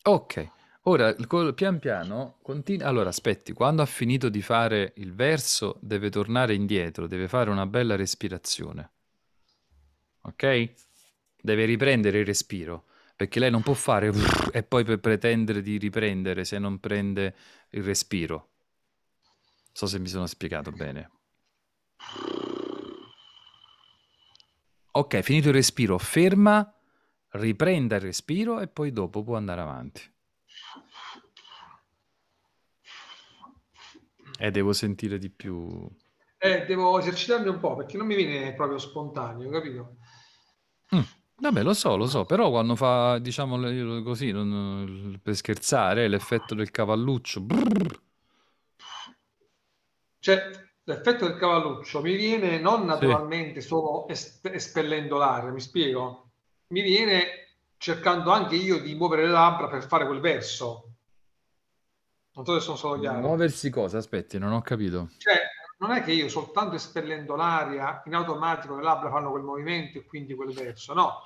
[0.03, 0.49] Ok,
[0.83, 2.87] ora col- pian piano continua.
[2.87, 7.65] Allora, aspetti, quando ha finito di fare il verso, deve tornare indietro, deve fare una
[7.65, 8.91] bella respirazione.
[10.21, 10.73] Ok?
[11.41, 14.11] Deve riprendere il respiro, perché lei non può fare
[14.51, 17.35] e poi per pretendere di riprendere se non prende
[17.71, 18.35] il respiro.
[18.35, 21.09] Non so se mi sono spiegato bene.
[24.95, 26.71] Ok, finito il respiro, ferma,
[27.29, 30.12] riprenda il respiro e poi dopo può andare avanti.
[34.45, 35.89] E devo sentire di più.
[36.37, 39.95] eh, devo esercitarmi un po' perché non mi viene proprio spontaneo, capito?
[40.95, 41.01] Mm,
[41.35, 43.57] Vabbè, lo so, lo so, però quando fa, diciamo
[44.03, 47.99] così, non- per scherzare, l'effetto del cavalluccio, brrr,
[50.19, 50.49] Cioè,
[50.85, 56.31] l'effetto del cavalluccio mi viene non naturalmente solo es- espellendo l'aria, mi spiego?
[56.67, 60.92] Mi viene cercando anche io di muovere le labbra per fare quel verso.
[62.35, 63.19] Non so se sono stato chiaro.
[63.19, 63.97] muoversi cosa?
[63.99, 65.09] Aspetti, non ho capito.
[65.17, 65.39] Cioè,
[65.79, 70.05] non è che io soltanto espellendo l'aria in automatico le labbra fanno quel movimento e
[70.05, 71.19] quindi quel verso, no.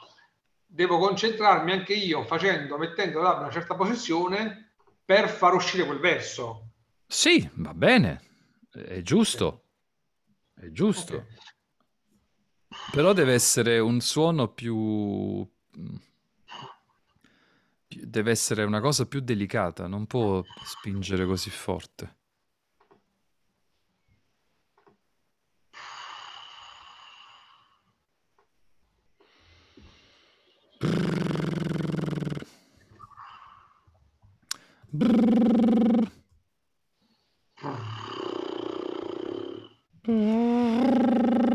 [0.65, 4.73] Devo concentrarmi anche io facendo, mettendo le labbra in una certa posizione
[5.05, 6.71] per far uscire quel verso.
[7.07, 8.21] Sì, va bene,
[8.69, 9.63] è giusto,
[10.53, 11.15] è giusto.
[11.15, 11.25] Ok.
[12.91, 15.49] Però deve essere un suono più...
[17.87, 22.15] deve essere una cosa più delicata, non può spingere così forte.
[40.09, 41.46] Mm,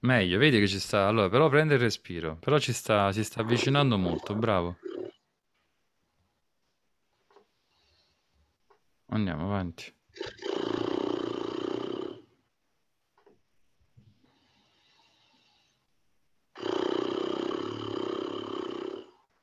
[0.00, 1.06] Meglio, vedi che ci sta.
[1.06, 2.36] Allora, però prende il respiro.
[2.36, 4.76] Però ci sta, si sta avvicinando molto, bravo.
[9.06, 9.92] Andiamo avanti.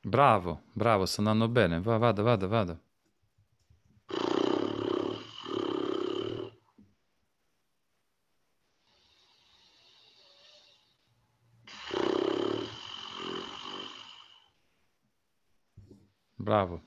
[0.01, 1.81] Bravo, bravo, sta andando bene.
[1.81, 2.79] Va, vada, vada, vada.
[16.45, 16.79] Bravo.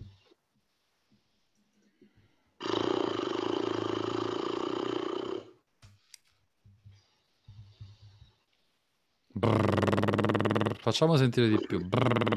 [9.35, 10.77] Brrr.
[10.79, 11.85] Facciamo sentire di più.
[11.85, 12.37] Brrr.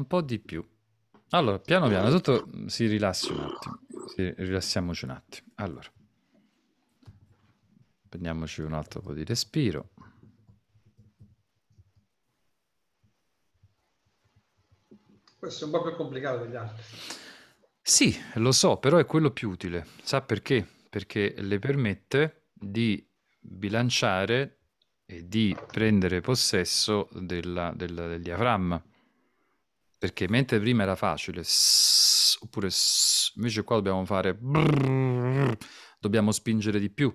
[0.09, 0.66] Po' di più.
[1.30, 3.80] Allora, piano piano, tutto si rilassi un attimo.
[4.09, 5.48] Si, rilassiamoci un attimo.
[5.56, 5.88] Allora,
[8.09, 9.90] prendiamoci un altro po' di respiro.
[15.38, 16.82] Questo è un po' più complicato degli altri.
[17.80, 19.86] Sì, lo so, però è quello più utile.
[20.02, 20.66] Sa perché?
[20.90, 23.06] Perché le permette di
[23.38, 24.59] bilanciare
[25.06, 28.82] e di prendere possesso della, della, del diaframma.
[29.99, 34.34] Perché mentre prima era facile, sss, oppure sss, invece qua dobbiamo fare...
[34.34, 35.57] Brrr,
[35.99, 37.12] dobbiamo spingere di più.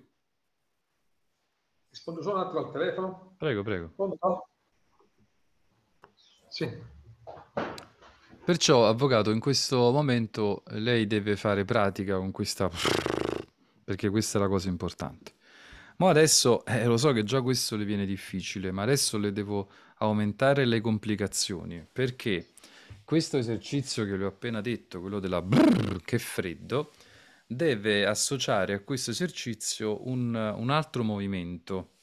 [1.89, 3.35] Rispondo solo un attimo al telefono.
[3.37, 3.85] Prego, prego.
[3.87, 4.49] Rispondo?
[6.49, 6.69] Sì.
[8.43, 12.69] Perciò, avvocato, in questo momento lei deve fare pratica con questa...
[13.83, 15.35] perché questa è la cosa importante.
[15.97, 19.69] Ma adesso, eh, lo so che già questo le viene difficile, ma adesso le devo
[19.99, 22.52] aumentare le complicazioni, perché
[23.13, 26.93] questo esercizio che le ho appena detto, quello della brrr, che freddo,
[27.45, 31.97] deve associare a questo esercizio un, un altro movimento,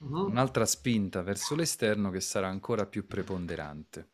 [0.00, 0.30] Mhm.
[0.30, 4.10] un'altra spinta verso l'esterno che sarà ancora più preponderante.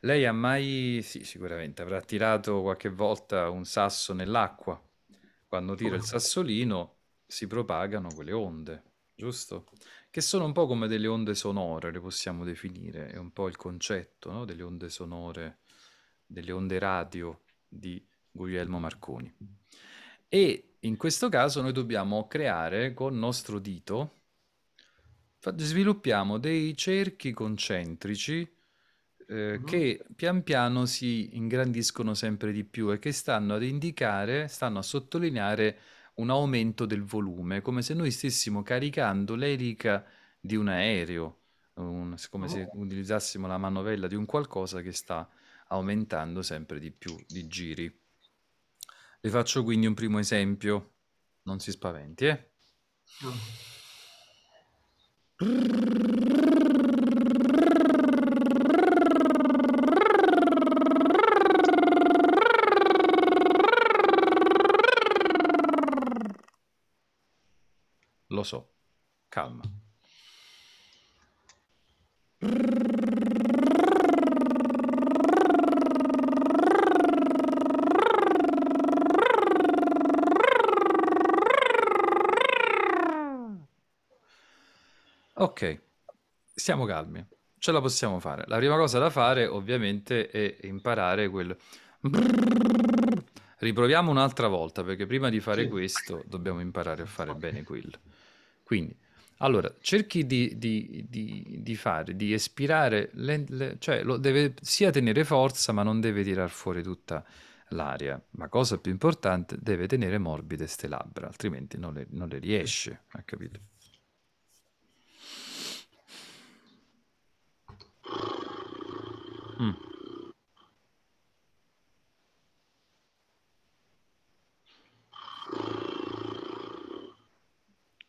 [0.00, 4.78] Lei ha mai, sì, sicuramente avrà tirato qualche volta un sasso nell'acqua.
[5.46, 8.82] Quando tira il sassolino si propagano quelle onde,
[9.14, 9.70] giusto?
[10.18, 13.54] Che sono un po' come delle onde sonore, le possiamo definire, è un po' il
[13.54, 14.44] concetto, no?
[14.44, 15.58] Delle onde sonore,
[16.26, 19.32] delle onde radio di Guglielmo Marconi.
[20.28, 24.22] E in questo caso noi dobbiamo creare col nostro dito,
[25.54, 28.40] sviluppiamo dei cerchi concentrici
[29.28, 29.64] eh, Mhm.
[29.66, 34.82] che pian piano si ingrandiscono sempre di più e che stanno ad indicare, stanno a
[34.82, 35.78] sottolineare
[36.18, 40.04] un aumento del volume, come se noi stessimo caricando l'elica
[40.40, 41.38] di un aereo,
[41.74, 45.28] un- come se utilizzassimo la manovella di un qualcosa che sta
[45.68, 48.00] aumentando sempre di più di giri.
[49.20, 50.92] Le faccio quindi un primo esempio,
[51.42, 52.50] non si spaventi, eh?
[53.20, 53.32] No.
[68.48, 68.70] So,
[69.28, 69.62] calma.
[85.40, 85.80] Ok,
[86.54, 87.24] stiamo calmi,
[87.58, 88.44] ce la possiamo fare.
[88.48, 91.56] La prima cosa da fare ovviamente è imparare quel...
[93.58, 95.68] Riproviamo un'altra volta perché prima di fare Sì.
[95.68, 97.98] questo dobbiamo imparare a fare bene quello.
[98.68, 98.94] Quindi,
[99.38, 104.90] allora, cerchi di, di- di- di fare, di espirare, le- le- cioè lo deve sia
[104.90, 107.24] tenere forza ma non deve tirar fuori tutta
[107.68, 108.20] l'aria.
[108.32, 113.04] Ma cosa più importante, deve tenere morbide ste labbra, altrimenti non le, non le riesce,
[113.12, 113.60] ha capito?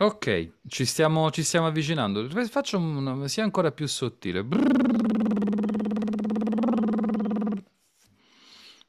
[0.02, 2.28] Ok, ci stiamo, ci stiamo avvicinando.
[2.48, 4.46] Faccio un, sia ancora più sottile.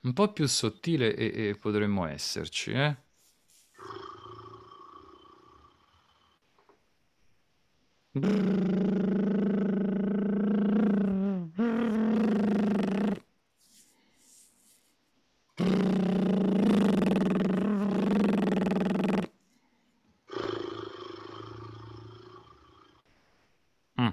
[0.03, 2.97] Un po' più sottile e, e potremmo esserci, eh?
[23.99, 24.11] Mm.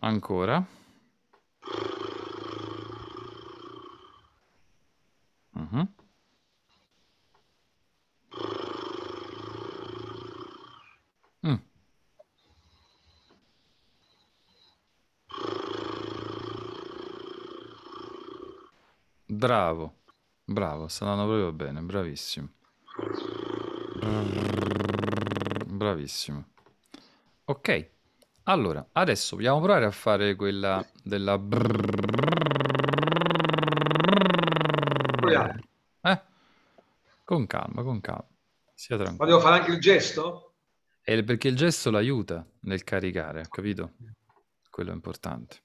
[0.00, 0.66] Ancora.
[5.54, 5.88] Mhm.
[11.42, 11.58] Mm.
[19.38, 19.98] Bravo,
[20.44, 22.48] bravo, sta andando proprio bene, bravissimo.
[25.64, 26.44] Bravissimo.
[27.44, 27.90] Ok,
[28.42, 31.40] allora, adesso vogliamo provare a fare quella della...
[36.02, 36.22] Eh?
[37.24, 38.26] Con calma, con calma.
[38.74, 39.30] Sia Ma tranquillo.
[39.30, 40.54] devo fare anche il gesto?
[41.00, 43.92] È perché il gesto l'aiuta nel caricare, capito?
[44.68, 45.62] Quello è importante.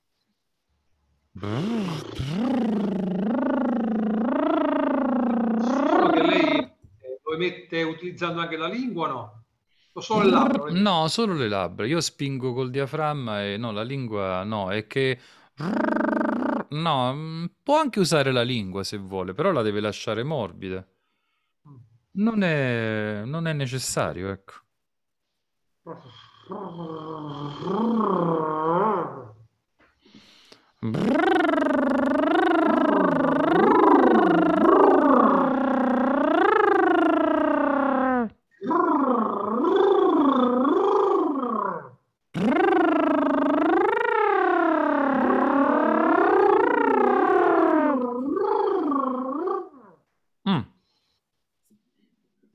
[7.44, 9.44] Lo emette utilizzando anche la lingua o no?
[9.94, 10.72] O solo le labbra?
[10.72, 11.86] No, solo le labbra.
[11.86, 15.20] Io spingo col diaframma e no, la lingua no, è che
[16.70, 20.86] no, mm, può anche usare la lingua se vuole, però la deve lasciare morbida.
[22.16, 24.54] Non è, non è necessario, ecco.
[30.86, 31.33] Mm.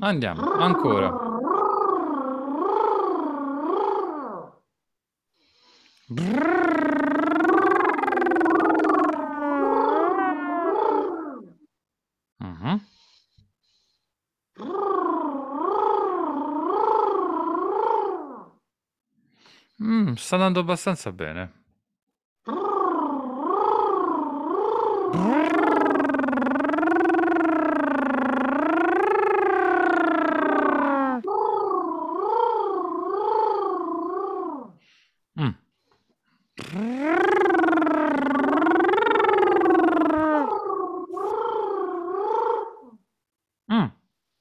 [0.09, 1.13] Andiamo, ancora.
[12.41, 12.81] Mhm.
[19.81, 21.53] Mm, sta andando abbastanza bene.
[35.37, 35.55] Mm.
[43.71, 43.91] Mm,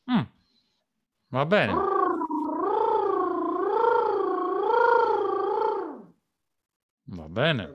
[0.08, 0.26] mm.
[1.30, 1.76] Va bene.
[7.18, 7.68] Va bene.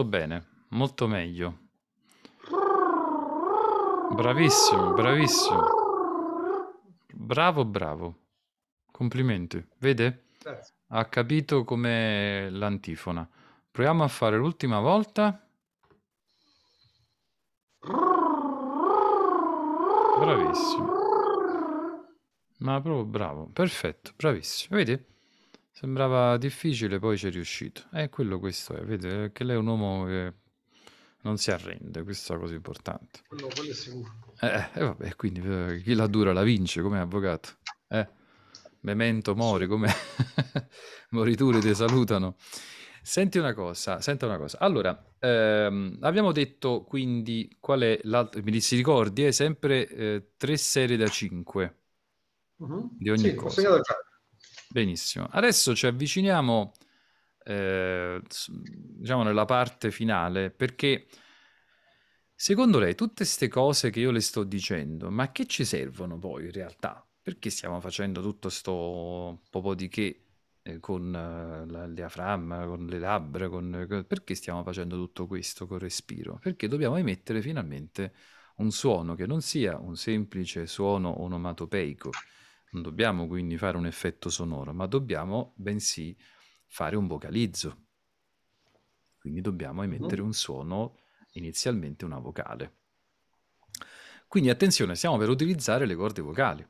[0.00, 1.58] Molto bene, molto meglio.
[4.14, 5.62] Bravissimo, bravissimo.
[7.12, 8.14] Bravo, bravo.
[8.90, 9.62] Complimenti.
[9.76, 10.28] Vede?
[10.38, 10.74] Grazie.
[10.88, 13.28] Ha capito com'è l'antifona.
[13.70, 15.46] Proviamo a fare l'ultima volta.
[20.18, 20.92] Bravissimo.
[22.60, 23.50] Ma proprio bravo.
[23.52, 24.78] Perfetto, bravissimo.
[24.78, 25.09] Vedi?
[25.80, 27.84] Sembrava difficile, poi ci è riuscito.
[27.94, 29.32] E quello questo è, vedi?
[29.32, 30.34] Che lei è un uomo che
[31.22, 33.20] non si arrende, questa è la cosa importante.
[33.26, 34.12] Quello, quello è sicuro.
[34.42, 37.56] Eh, eh, vabbè, quindi eh, chi la dura la vince come avvocato.
[37.88, 38.06] Eh,
[38.80, 39.88] memento mori, come
[41.12, 42.36] morituri ti salutano.
[43.00, 44.58] Senti una cosa, senta una cosa.
[44.58, 50.58] Allora, ehm, abbiamo detto quindi qual è l'altro, mi si ricordi, è sempre eh, tre
[50.58, 51.74] serie da 5
[52.58, 52.90] Mhm.
[52.98, 53.60] di ogni Sì, ho cosa.
[53.62, 53.94] segnato già.
[54.72, 55.26] Benissimo.
[55.30, 56.72] Adesso ci avviciniamo,
[57.44, 61.06] eh, diciamo, nella parte finale, perché
[62.34, 66.44] secondo lei tutte queste cose che io le sto dicendo, ma che ci servono poi
[66.44, 67.04] in realtà?
[67.22, 70.24] Perché stiamo facendo tutto sto po' di che
[70.62, 75.80] eh, con eh, il diaframma, con le labbra, con- perché stiamo facendo tutto questo col
[75.80, 76.38] respiro?
[76.40, 78.14] Perché dobbiamo emettere finalmente
[78.56, 82.10] un suono che non sia un semplice suono onomatopeico.
[82.72, 86.16] Non dobbiamo quindi fare un effetto sonoro, ma dobbiamo bensì
[86.66, 87.86] fare un vocalizzo.
[89.18, 90.96] Quindi dobbiamo emettere un suono,
[91.32, 92.78] inizialmente una vocale.
[94.26, 96.66] Quindi attenzione, stiamo per utilizzare le corde vocali.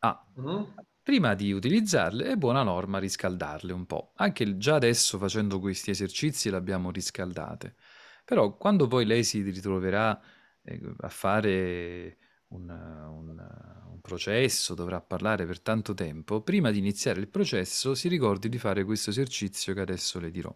[0.00, 0.74] Ah, Mhm.
[1.02, 4.12] prima di utilizzarle è buona norma riscaldarle un po'.
[4.16, 7.76] Anche già adesso facendo questi esercizi le abbiamo riscaldate.
[8.24, 10.20] Però quando poi lei si ritroverà
[10.62, 12.18] eh, a fare
[12.48, 13.46] un, un-
[13.92, 18.58] un processo, dovrà parlare per tanto tempo, prima di iniziare il processo si ricordi di
[18.58, 20.54] fare questo esercizio che adesso le dirò,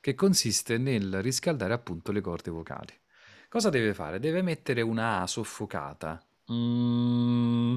[0.00, 2.92] che consiste nel riscaldare appunto le corde vocali.
[3.48, 4.18] Cosa deve fare?
[4.20, 6.22] Deve mettere una A soffocata.
[6.52, 7.76] Mm.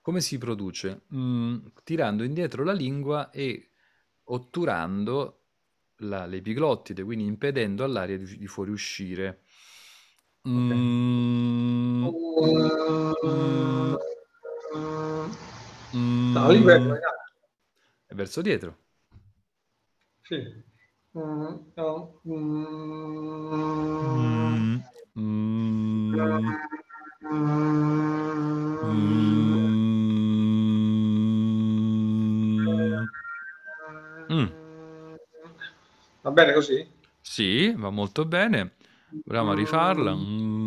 [0.00, 1.02] Come si produce?
[1.14, 3.70] Mm, tirando indietro la lingua e
[4.24, 5.40] otturando
[5.98, 9.43] l'epiglottide, quindi impedendo all'aria di, di fuoriuscire.
[10.46, 12.04] Mm,
[15.94, 16.92] mm, No, lingua è mm.
[18.06, 18.76] È verso dietro.
[20.20, 20.62] Sì.
[21.12, 22.64] No, mm.
[34.30, 34.48] Mm.
[36.22, 36.86] Va bene così?
[37.22, 38.72] Sì, va molto bene.
[39.22, 40.14] Proviamo a rifarla.
[40.14, 40.63] Mm,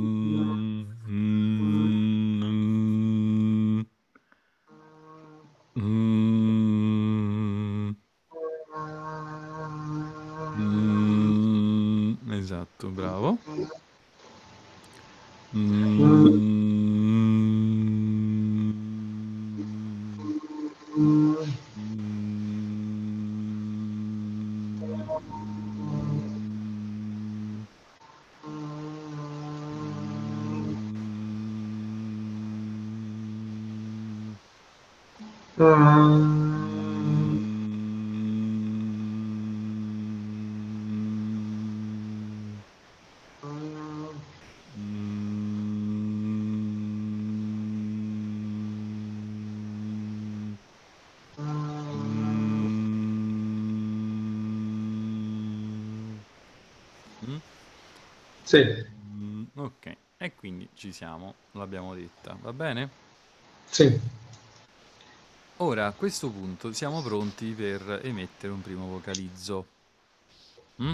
[58.43, 58.60] Sì.
[58.64, 62.91] Mm, ok, e quindi ci siamo, l'abbiamo detta, va bene?
[63.66, 63.99] Sì.
[65.60, 69.66] Ora, a questo punto siamo pronti per emettere un primo vocalizzo.
[70.84, 70.93] Mm?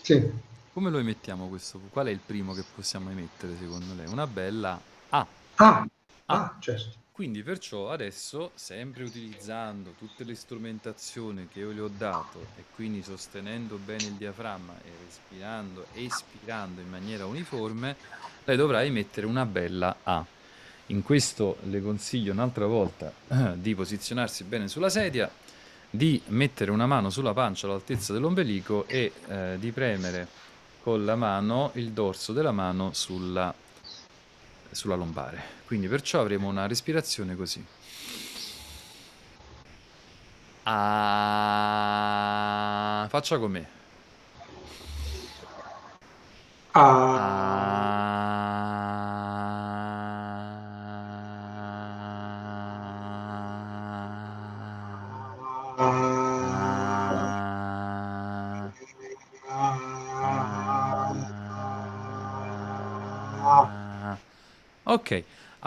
[0.00, 0.30] Sì.
[0.72, 1.80] Come lo emettiamo questo?
[1.90, 4.06] Qual è il primo che possiamo emettere secondo lei?
[4.06, 5.26] Una bella A.
[5.56, 5.84] Ah,
[6.26, 7.04] ah, certo.
[7.10, 13.02] Quindi perciò adesso, sempre utilizzando tutte le strumentazioni che io le ho dato e quindi
[13.02, 17.96] sostenendo bene il diaframma e respirando, espirando in maniera uniforme,
[18.44, 20.24] lei dovrà emettere una bella A.
[20.86, 23.12] In questo le consiglio un'altra volta
[23.54, 25.28] di posizionarsi bene sulla sedia,
[25.90, 30.28] di mettere una mano sulla pancia all'altezza dell'ombelico e eh, di premere
[30.82, 33.52] con la mano il dorso della mano sulla,
[34.70, 35.42] sulla lombare.
[35.66, 37.64] Quindi perciò avremo una respirazione così.
[40.62, 40.76] Ah,
[43.08, 43.68] faccia con me.
[46.70, 47.15] Ah.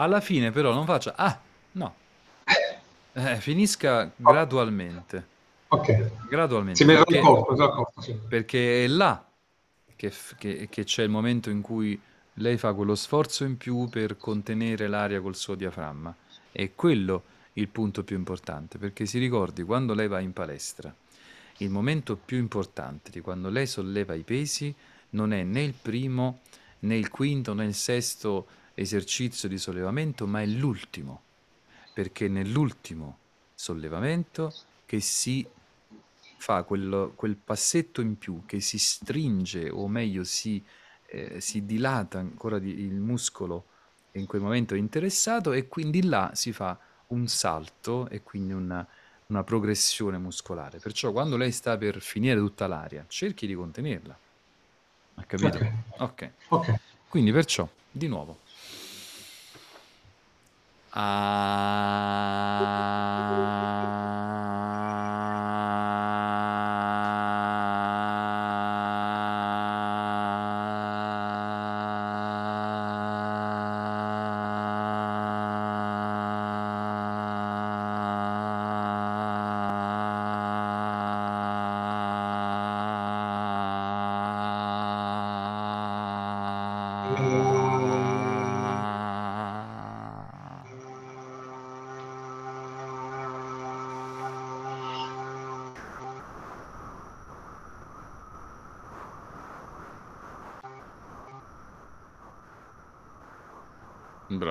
[0.00, 1.14] Alla fine però non faccia...
[1.16, 1.38] Ah,
[1.72, 1.94] no.
[3.12, 5.26] Eh, finisca gradualmente.
[5.66, 6.28] Ok.
[6.28, 6.78] Gradualmente.
[6.78, 8.14] Si mi perché, accorto, sì.
[8.14, 9.22] perché è là
[9.96, 12.00] che, che- che c'è il momento in cui
[12.34, 16.14] lei fa quello sforzo in più per contenere l'aria col suo diaframma.
[16.52, 17.24] È quello
[17.54, 20.94] il punto più importante, perché si ricordi, quando lei va in palestra,
[21.58, 24.74] il momento più importante di quando lei solleva i pesi
[25.10, 26.40] non è né il primo,
[26.80, 28.46] né il quinto, né il sesto
[28.80, 31.22] esercizio di sollevamento, ma è l'ultimo,
[31.92, 33.18] perché nell'ultimo
[33.54, 34.54] sollevamento
[34.86, 35.46] che si
[36.38, 40.64] fa quel, quel passetto in più, che si stringe o meglio si,
[41.06, 43.66] eh, si dilata ancora di, il muscolo
[44.12, 46.78] in quel momento interessato e quindi là si fa
[47.08, 48.86] un salto e quindi una,
[49.26, 50.78] una progressione muscolare.
[50.78, 54.18] Perciò quando lei sta per finire tutta l'aria, cerchi di contenerla.
[55.16, 55.58] Ha capito?
[55.58, 55.72] Ok.
[55.98, 56.30] Ok.
[56.48, 56.74] Ok.
[57.08, 58.48] Quindi perciò, di nuovo.
[60.92, 60.98] あ
[63.56, 63.59] あ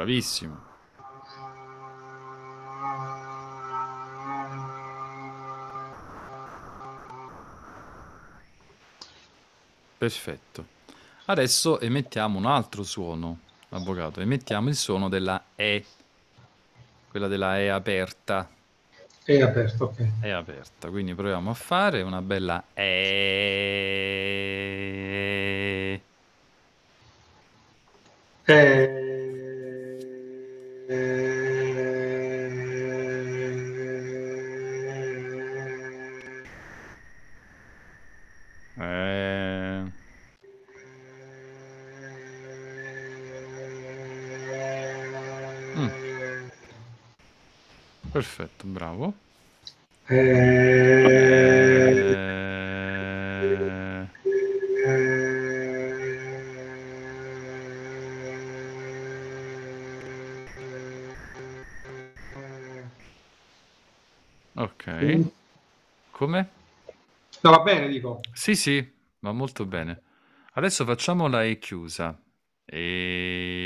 [0.09, 0.57] Bravissimo.
[9.99, 10.65] Perfetto.
[11.25, 13.37] Adesso emettiamo un altro suono,
[13.69, 14.19] avvocato.
[14.19, 15.85] Emettiamo il suono della E,
[17.11, 18.49] quella della E aperta.
[19.23, 20.21] È aperto, ok.
[20.21, 23.48] È aperta, quindi proviamo a fare una bella E.
[48.11, 49.13] Perfetto, bravo.
[50.07, 50.59] Eh,
[64.55, 65.31] Ok.
[66.11, 66.49] Come?
[67.41, 68.19] No, va bene, dico.
[68.33, 68.85] Sì, sì,
[69.19, 70.01] va molto bene.
[70.53, 72.19] Adesso facciamo la E chiusa.
[72.65, 73.58] E...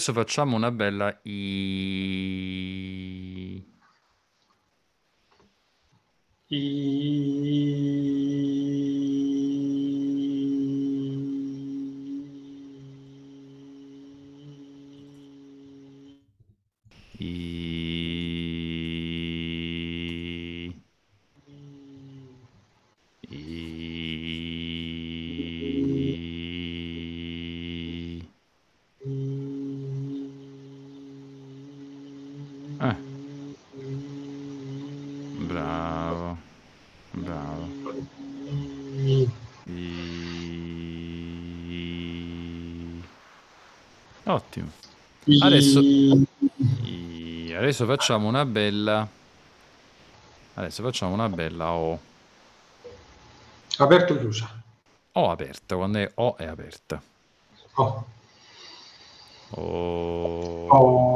[0.00, 1.79] adesso facciamo una bella I.
[44.34, 44.70] Ottimo.
[45.40, 45.80] Adesso,
[47.56, 49.06] adesso facciamo una bella.
[50.54, 51.98] Adesso facciamo una bella O.
[53.78, 54.62] Aperto o chiusa?
[55.12, 57.02] O aperta, quando è O è aperta.
[57.74, 58.04] Oh.
[59.50, 60.66] O.
[60.68, 61.09] Oh.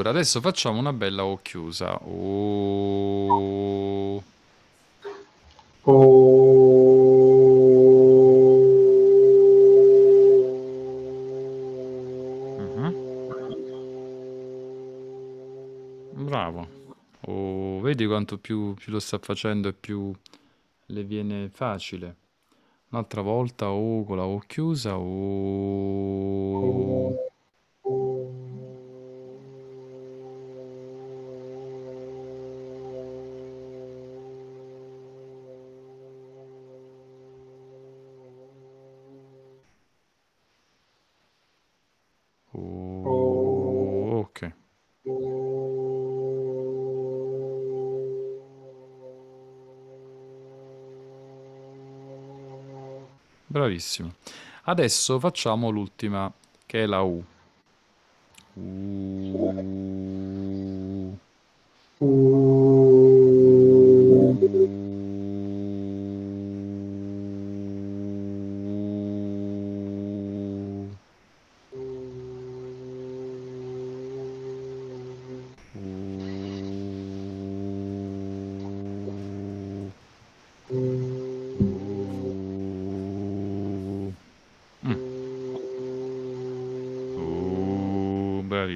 [0.00, 1.94] Allora, adesso facciamo una bella O chiusa.
[2.04, 3.42] O...
[12.56, 12.94] Mhm.
[16.12, 16.68] Bravo.
[17.26, 20.10] Oh, vedi quanto più, più lo sta facendo e più
[20.86, 22.16] le viene facile.
[22.90, 24.96] Un'altra volta O con la O chiusa.
[24.98, 25.04] O...
[26.54, 27.29] O...
[53.50, 54.14] Bravissimo.
[54.66, 56.32] Adesso facciamo l'ultima,
[56.66, 57.20] che è la U.
[58.54, 59.19] U.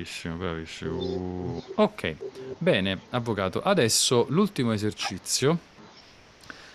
[0.05, 0.97] bravissimo, bravissimo.
[0.99, 1.65] Uh.
[1.77, 2.17] Ok,
[2.59, 3.63] bene, avvocato.
[3.63, 5.59] Adesso l'ultimo esercizio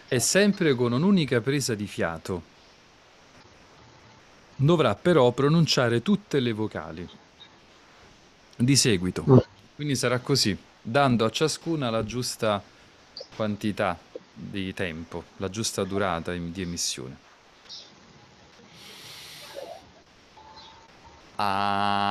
[0.07, 2.57] è sempre con un'unica presa di fiato.
[4.55, 7.07] Dovrà però pronunciare tutte le vocali
[8.57, 9.23] di seguito.
[9.75, 12.61] Quindi sarà così, dando a ciascuna la giusta
[13.35, 13.97] quantità
[14.33, 17.27] di tempo, la giusta durata di emissione.
[21.35, 22.08] A,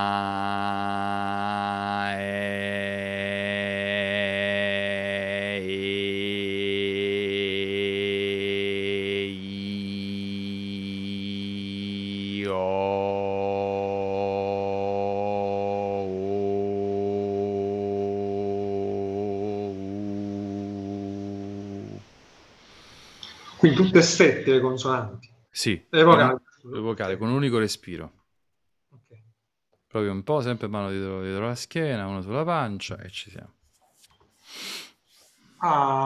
[23.99, 25.31] tutte e sette le consonanti.
[25.51, 26.37] Sì, Le vocali.
[26.65, 28.13] le vocali con un unico respiro.
[28.91, 29.19] Ok.
[29.87, 33.55] Proprio un po', sempre mano dietro, dietro la schiena, uno sulla pancia e ci siamo.
[35.61, 35.98] A,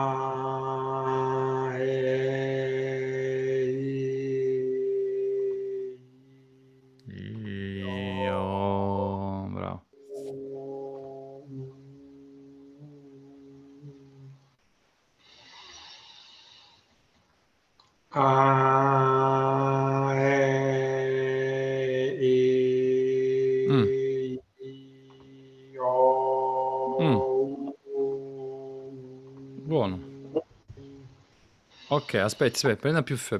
[32.03, 33.39] Ok, aspetti, aspetta, prenda più, più,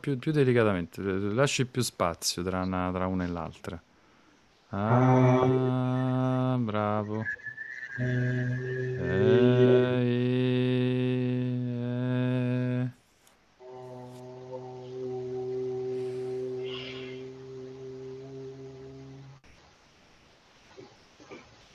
[0.00, 3.78] più, più, delicatamente, lasci più spazio tra una, tra una e l'altra.
[4.70, 7.26] Ah, bravo.
[7.98, 9.00] Eh.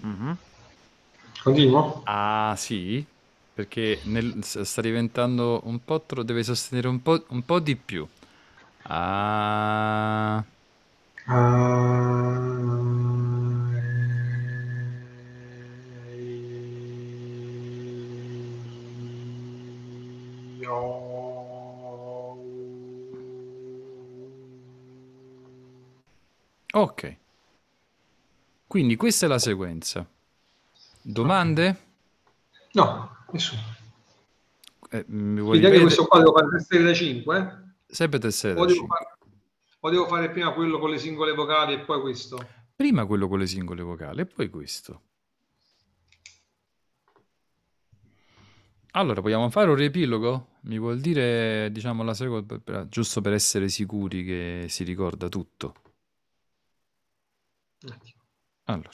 [0.01, 0.37] Mhm.
[1.43, 2.01] Continuo?
[2.05, 3.05] Ah, sì?
[3.55, 6.23] Perché nel- sta diventando un po' troppo...
[6.23, 8.07] Deve sostenere un po', un po' di più.
[8.83, 10.43] Ah...
[26.73, 27.03] Ok.
[28.67, 30.05] Quindi questa è la sequenza.
[31.01, 31.77] Domande?
[32.73, 33.04] No,
[33.35, 33.61] nessuno.
[34.89, 37.75] Eh, mi vuoi Quindi anche questo qua devo fare serie da 5?
[37.85, 38.97] Sempre tessere O da devo, 5.
[38.97, 39.17] fare,
[39.79, 42.47] o devo fare prima quello con le singole vocali e poi questo?
[42.75, 45.01] Prima quello con le singole vocali e poi questo.
[48.91, 50.53] Allora, vogliamo fare un riepilogo?
[50.61, 55.75] Mi vuol dire, diciamo, la seconda, per- giusto per essere sicuri che si ricorda tutto.
[58.65, 58.89] Allora,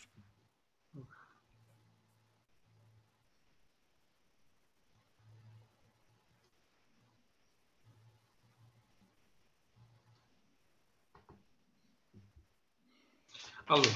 [13.72, 13.88] Allora,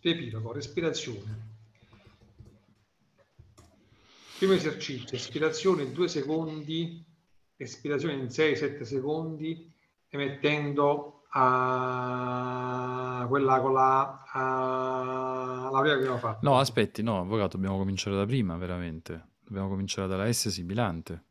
[0.00, 1.48] riepilogo, respirazione.
[4.38, 7.04] Primo esercizio, respirazione in 2 secondi,
[7.54, 9.70] espirazione in 6-7 secondi,
[10.08, 16.38] emettendo a quella con la, a- la prima che abbiamo fatto.
[16.40, 19.32] no, aspetti, no, avvocato, dobbiamo cominciare da prima, veramente.
[19.44, 21.24] Dobbiamo cominciare dalla S sibilante.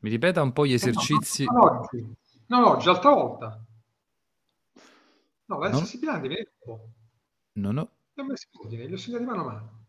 [0.00, 1.46] Mi ripeta un po' gli esercizi.
[1.46, 2.14] Non oggi,
[2.48, 3.64] non oggi, l'altra volta.
[5.50, 5.78] No, la No?
[5.80, 6.92] S sibilante viene dopo.
[7.64, 7.90] Non ho...
[8.14, 9.86] Li ho messi in ordine, li ho segnati mano a mano.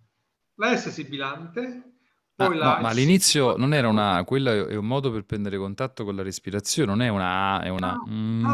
[0.56, 2.00] La S sibilante,
[2.38, 5.26] Ah, poi no, la ma all'inizio non era una A, quello è un modo per
[5.26, 7.92] prendere contatto con la respirazione, non è una A, è una...
[7.92, 7.98] Ah,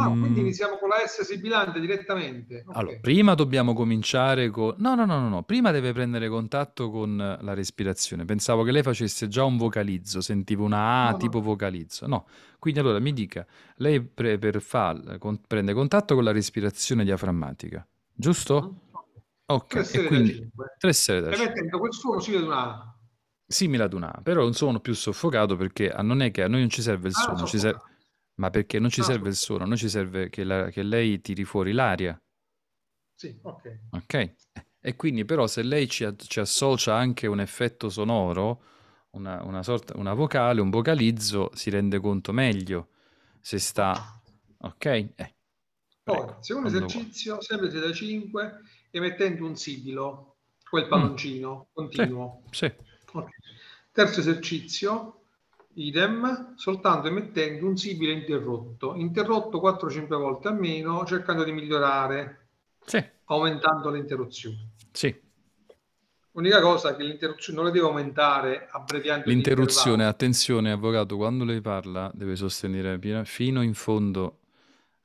[0.10, 0.46] quindi Mm.
[0.46, 2.64] iniziamo con la S sibilante direttamente.
[2.68, 2.76] Ok.
[2.76, 4.74] Allora, prima dobbiamo cominciare con...
[4.80, 8.26] No, no, no, no, no, prima deve prendere contatto con la respirazione.
[8.26, 11.18] Pensavo che lei facesse già un vocalizzo, sentivo una A No, no.
[11.18, 12.08] tipo vocalizzo.
[12.08, 12.26] No,
[12.60, 13.46] quindi allora mi dica,
[13.78, 18.82] lei pre- per fa- con- prende contatto con la respirazione diaframmatica, giusto?
[19.46, 20.76] Ok, Tre e quindi cinque.
[20.78, 21.54] tre serie da E cinque.
[21.54, 22.92] mettendo quel suono simile ad una A.
[23.50, 26.48] Simile ad una però è un suono più soffocato perché a- non è che a
[26.50, 27.95] noi non ci serve il Ah, suono, ci ser- soffocato.
[28.36, 30.84] ma perché non ci Ah, serve il suono, a noi ci serve che, la- che
[30.84, 32.22] lei tiri fuori l'aria.
[33.16, 33.80] Sì, ok.
[33.91, 34.36] Ok?
[34.82, 38.62] E quindi però se lei ci, a- ci associa anche un effetto sonoro,
[39.12, 42.89] una, una sorta, una vocale, un vocalizzo, si rende conto meglio
[43.39, 44.22] se sta...
[44.60, 44.86] Ok?
[44.86, 45.36] Eh,
[46.04, 47.06] Poi, prego, secondo quando vuoi.
[47.06, 48.60] esercizio, sempre 3 da 5,
[48.91, 50.38] emettendo un sibilo,
[50.70, 50.89] quel Mm.
[50.89, 52.43] palloncino continuo.
[52.52, 52.72] Sì,
[53.14, 53.30] Ok.
[53.91, 55.22] Terzo esercizio,
[55.74, 58.95] idem, soltanto emettendo un sibilo interrotto.
[58.95, 62.47] Interrotto 4-5 volte almeno, cercando di migliorare,
[62.86, 64.72] sì, aumentando le interruzioni.
[64.91, 65.26] sì.
[66.38, 71.62] L'unica cosa è che l'interruzione non le deve aumentare abbreviando L'interruzione, attenzione, avvocato, quando lei
[71.62, 74.41] parla deve sostenere fino in fondo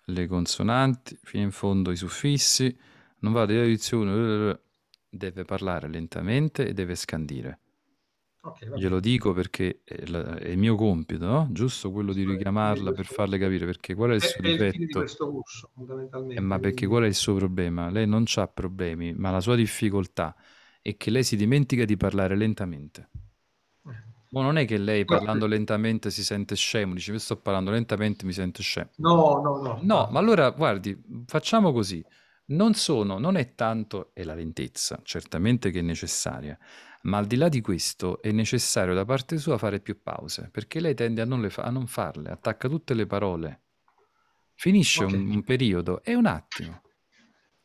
[0.05, 2.76] le consonanti, fino in fondo i suffissi,
[3.20, 4.61] non va di audizione,
[5.09, 7.61] deve parlare lentamente e deve scandire.
[8.45, 8.80] Ok, va bene.
[8.80, 11.49] Glielo dico perché è, la- è il mio compito, no?
[11.53, 14.49] Giusto quello di richiamarla per questo- farle capire perché qual è il È, suo è
[14.49, 14.99] il fine di difetto.
[14.99, 16.40] questo corso, fondamentalmente.
[16.40, 17.88] Eh, ma perché quindi- qual è il suo problema?
[17.90, 20.34] Lei non ha problemi, ma la sua difficoltà
[20.80, 23.09] è che lei si dimentica di parlare lentamente.
[24.30, 27.70] Ma non è che lei Guarda- parlando lentamente si sente scemo, dice io sto parlando
[27.70, 28.90] lentamente mi sento scemo.
[28.97, 29.78] No, no, no.
[29.82, 32.03] No, ma allora guardi, facciamo così.
[32.47, 36.59] Non sono, non è tanto, è la lentezza, certamente che è necessaria,
[37.03, 40.80] ma al di là di questo è necessario da parte sua fare più pause, perché
[40.80, 43.61] lei tende a non, le fa- a non farle, attacca tutte le parole.
[44.55, 45.12] Finisce Ok.
[45.14, 46.82] un, un periodo e un attimo.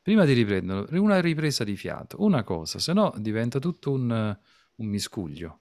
[0.02, 4.38] Prima di riprenderlo, una ripresa di fiato, una cosa, se no diventa tutto un,
[4.76, 5.60] un miscuglio.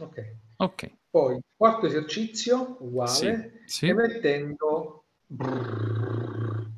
[0.00, 0.18] Ok.
[0.58, 3.86] Ok, Poi, quarto esercizio, uguale, sì, sì.
[3.88, 6.68] emettendo brrrr.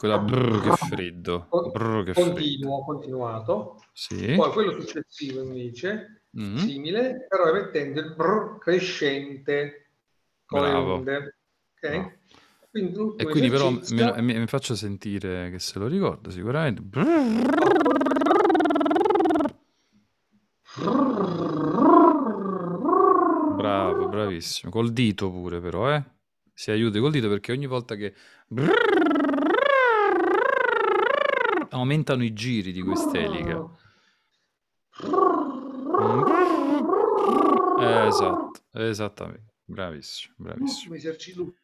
[0.00, 2.30] Quella brrr che freddo, Con- brrr che freddo.
[2.32, 3.82] continuo, continuato.
[3.92, 4.32] Sì.
[4.34, 6.56] Poi quello successivo invece, Mm.
[6.56, 9.90] simile, però emettendo il brrr crescente
[10.46, 10.94] con Bravo.
[10.94, 11.16] onde.
[11.74, 11.90] Ok?
[11.90, 12.12] Bravo.
[12.70, 14.22] Quindi e quindi però mi, esercizio.
[14.22, 16.80] mi- mi faccio sentire che se lo ricordo sicuramente.
[23.56, 24.70] Bravo, bravissimo.
[24.70, 26.02] Col dito pure però, eh?
[26.54, 28.14] Si aiuti col dito perché ogni volta che
[31.70, 33.64] aumentano i giri di quest'elica.
[37.80, 39.54] Eh, esatto, esattamente.
[39.64, 40.66] Bravissimo, bravissimo.
[40.66, 41.54] L'ultimo esercizio,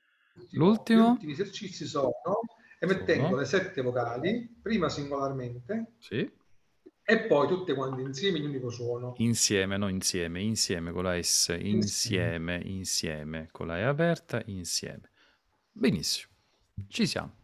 [0.52, 1.02] L'ultimo?
[1.08, 2.12] Gli ultimi esercizi sono
[2.78, 3.36] emettendo Sono?
[3.38, 6.30] le sette vocali, prima singolarmente Sì.
[7.02, 9.14] e poi tutte quante insieme in un unico suono.
[9.18, 15.10] Insieme, no insieme, insieme con la S, insieme, insieme, con la E aperta, insieme.
[15.72, 16.32] Benissimo,
[16.88, 17.34] ci siamo.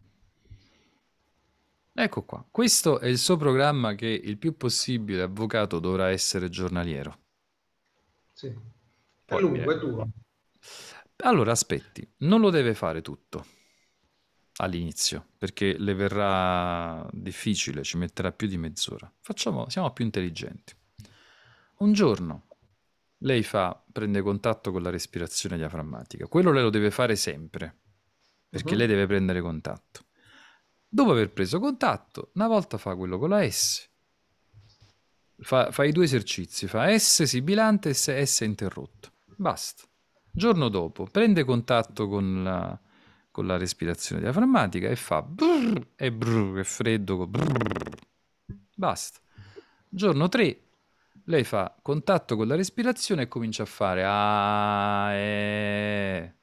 [1.95, 7.19] Ecco qua, questo è il suo programma che il più possibile avvocato dovrà essere giornaliero.
[8.33, 8.47] Sì.
[8.47, 8.53] È
[9.25, 10.09] Poi, lungo, è duro.
[11.17, 13.45] Allora, aspetti, non lo deve fare tutto
[14.57, 19.11] all'inizio, perché le verrà difficile, ci metterà più di mezz'ora.
[19.21, 20.75] Facciamo, siamo più intelligenti.
[21.77, 22.47] Un giorno
[23.19, 26.27] lei fa, prende contatto con la respirazione diaframmatica.
[26.27, 27.77] Quello lei lo deve fare sempre,
[28.49, 28.77] perché Mhm.
[28.77, 30.05] lei deve prendere contatto.
[30.93, 33.89] Dopo aver preso contatto, una volta fa quello con la S.
[35.39, 39.11] Fa, fa i due esercizi, fa S sibilante e S, S interrotto.
[39.35, 39.85] Basta.
[40.31, 42.79] Giorno dopo prende contatto con la,
[43.31, 47.25] con la respirazione diaframmatica e fa brrr, e brrr, è freddo.
[47.25, 47.89] brrr.
[48.75, 49.17] Basta.
[49.89, 50.59] Giorno 3
[51.23, 56.35] lei fa contatto con la respirazione e comincia a fare A, E.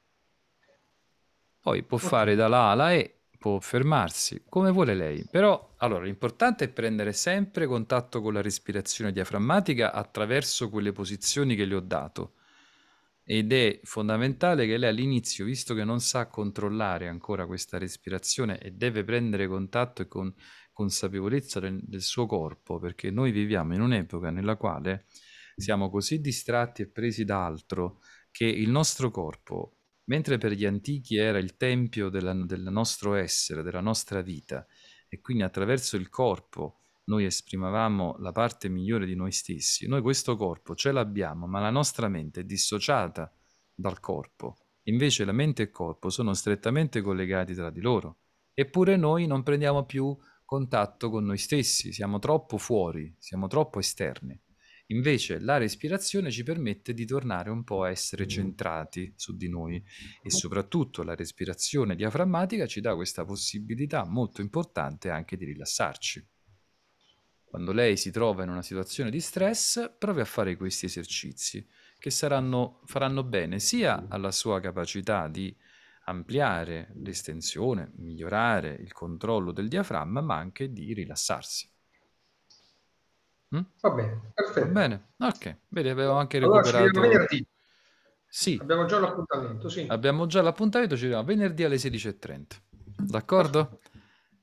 [1.61, 5.25] Poi può fare da là alla E, può fermarsi come vuole lei.
[5.27, 11.65] Però, allora, l'importante è prendere sempre contatto con la respirazione diaframmatica attraverso quelle posizioni che
[11.65, 12.35] le ho dato.
[13.23, 18.73] Ed è fondamentale che lei all'inizio, visto che non sa controllare ancora questa respirazione e
[18.73, 20.31] deve prendere contatto con
[20.71, 25.05] consapevolezza del, del suo corpo, perché noi viviamo in un'epoca nella quale
[25.55, 29.77] siamo così distratti e presi da altro che il nostro corpo,
[30.11, 34.67] mentre per gli antichi era il tempio della- del nostro essere, della nostra vita,
[35.07, 40.35] e quindi attraverso il corpo noi esprimevamo la parte migliore di noi stessi, noi questo
[40.35, 43.33] corpo ce l'abbiamo, ma la nostra mente è dissociata
[43.73, 44.57] dal corpo.
[44.83, 48.17] Invece la mente e il corpo sono strettamente collegati tra di loro.
[48.53, 54.37] Eppure noi non prendiamo più contatto con noi stessi, siamo troppo fuori, siamo troppo esterni.
[54.91, 59.81] Invece la respirazione ci permette di tornare un po' a essere centrati su di noi
[60.21, 66.27] e soprattutto la respirazione diaframmatica ci dà questa possibilità molto importante anche di rilassarci.
[67.45, 71.65] Quando lei si trova in una situazione di stress, provi a fare questi esercizi
[71.97, 75.55] che saranno, faranno bene sia alla sua capacità di
[76.05, 81.70] ampliare l'estensione, migliorare il controllo del diaframma, ma anche di rilassarsi.
[83.55, 83.61] Mm?
[83.81, 84.67] Va bene, Va perfetto.
[84.71, 85.09] bene?
[85.17, 86.99] Ok, vedi, avevo anche Allora recuperato...
[86.99, 87.45] venerdì.
[88.33, 89.85] Sì, Abbiamo già l'appuntamento, sì.
[89.89, 92.55] abbiamo già l'appuntamento, ci vediamo venerdì alle 16.30.
[92.97, 93.59] D'accordo?
[93.59, 93.77] Va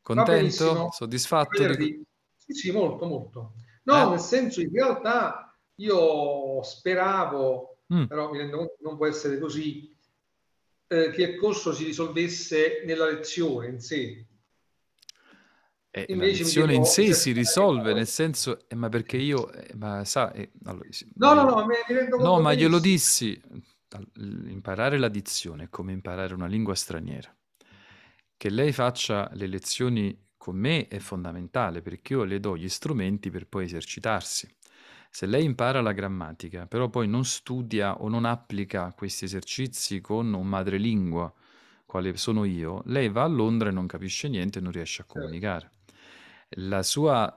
[0.03, 0.91] Contento?
[0.91, 1.75] Soddisfatto?
[1.75, 2.03] di-.
[2.37, 3.55] Sì, sì, molto, molto.
[3.85, 4.11] No, Eh?
[4.11, 8.05] nel senso, in realtà io speravo, Mm.
[8.05, 9.97] però mi rendo conto che non può essere così,
[10.89, 14.27] eh, che il corso si risolvesse nella lezione in sé.
[15.91, 19.17] Eh, la Invece mi lezione in sé si esercitare risolve, nel senso, eh, ma perché
[19.17, 20.87] io, eh, ma sa, eh, allora,
[21.17, 22.79] No, no, io- no, mi, mi rendo conto no, ma glielo benissimo.
[22.79, 23.41] dissi,
[23.91, 27.35] al- imparare la dizione è come imparare una lingua straniera.
[28.37, 33.31] Che lei faccia le lezioni con me è fondamentale perché io le do gli strumenti
[33.31, 34.49] per poi esercitarsi.
[35.11, 40.33] Se lei impara la grammatica, però poi non studia o non applica questi esercizi con
[40.33, 41.33] un madrelingua,
[41.87, 45.05] quale sono io, lei va a Londra e non capisce niente e non riesce a
[45.05, 45.19] Certo.
[45.19, 45.71] comunicare.
[46.57, 47.35] La sua,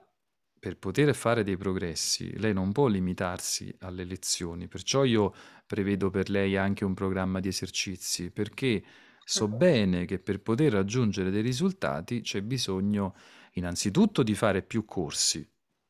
[0.60, 5.34] per poter fare dei progressi, lei non può limitarsi alle lezioni, perciò io
[5.66, 8.84] prevedo per lei anche un programma di esercizi, perché
[9.24, 13.16] so bene che per poter raggiungere dei risultati c'è bisogno
[13.54, 15.46] innanzitutto di fare più corsi,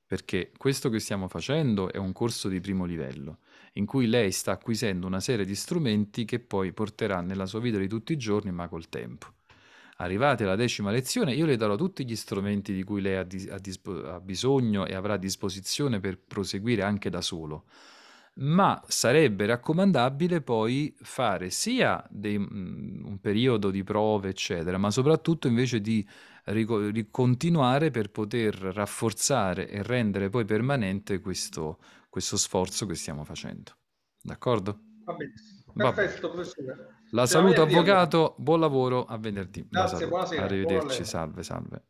[0.05, 3.39] perché questo che stiamo facendo è un corso di primo livello,
[3.73, 7.77] in cui lei sta acquisendo una serie di strumenti che poi porterà nella sua vita
[7.77, 9.33] di tutti i giorni, ma col tempo.
[10.01, 13.47] Arrivate alla decima lezione, io le darò tutti gli strumenti di cui lei ha, dis-
[13.49, 17.65] ha dispo- ha bisogno e avrà a disposizione per proseguire anche da solo.
[18.35, 25.47] Ma sarebbe raccomandabile poi fare sia dei- mm, un periodo di prove, eccetera, ma soprattutto
[25.47, 26.05] invece di
[26.43, 31.77] di continuare per poter rafforzare e rendere poi permanente questo,
[32.09, 33.77] questo sforzo che stiamo facendo.
[34.19, 34.79] D'accordo?
[35.05, 35.33] Va bene.
[35.75, 37.00] Perfetto, professore.
[37.13, 39.67] La saluto avvocato, buon lavoro, a venerdì.
[39.69, 41.83] Grazie, buonasera, buon Arrivederci, salve, salve.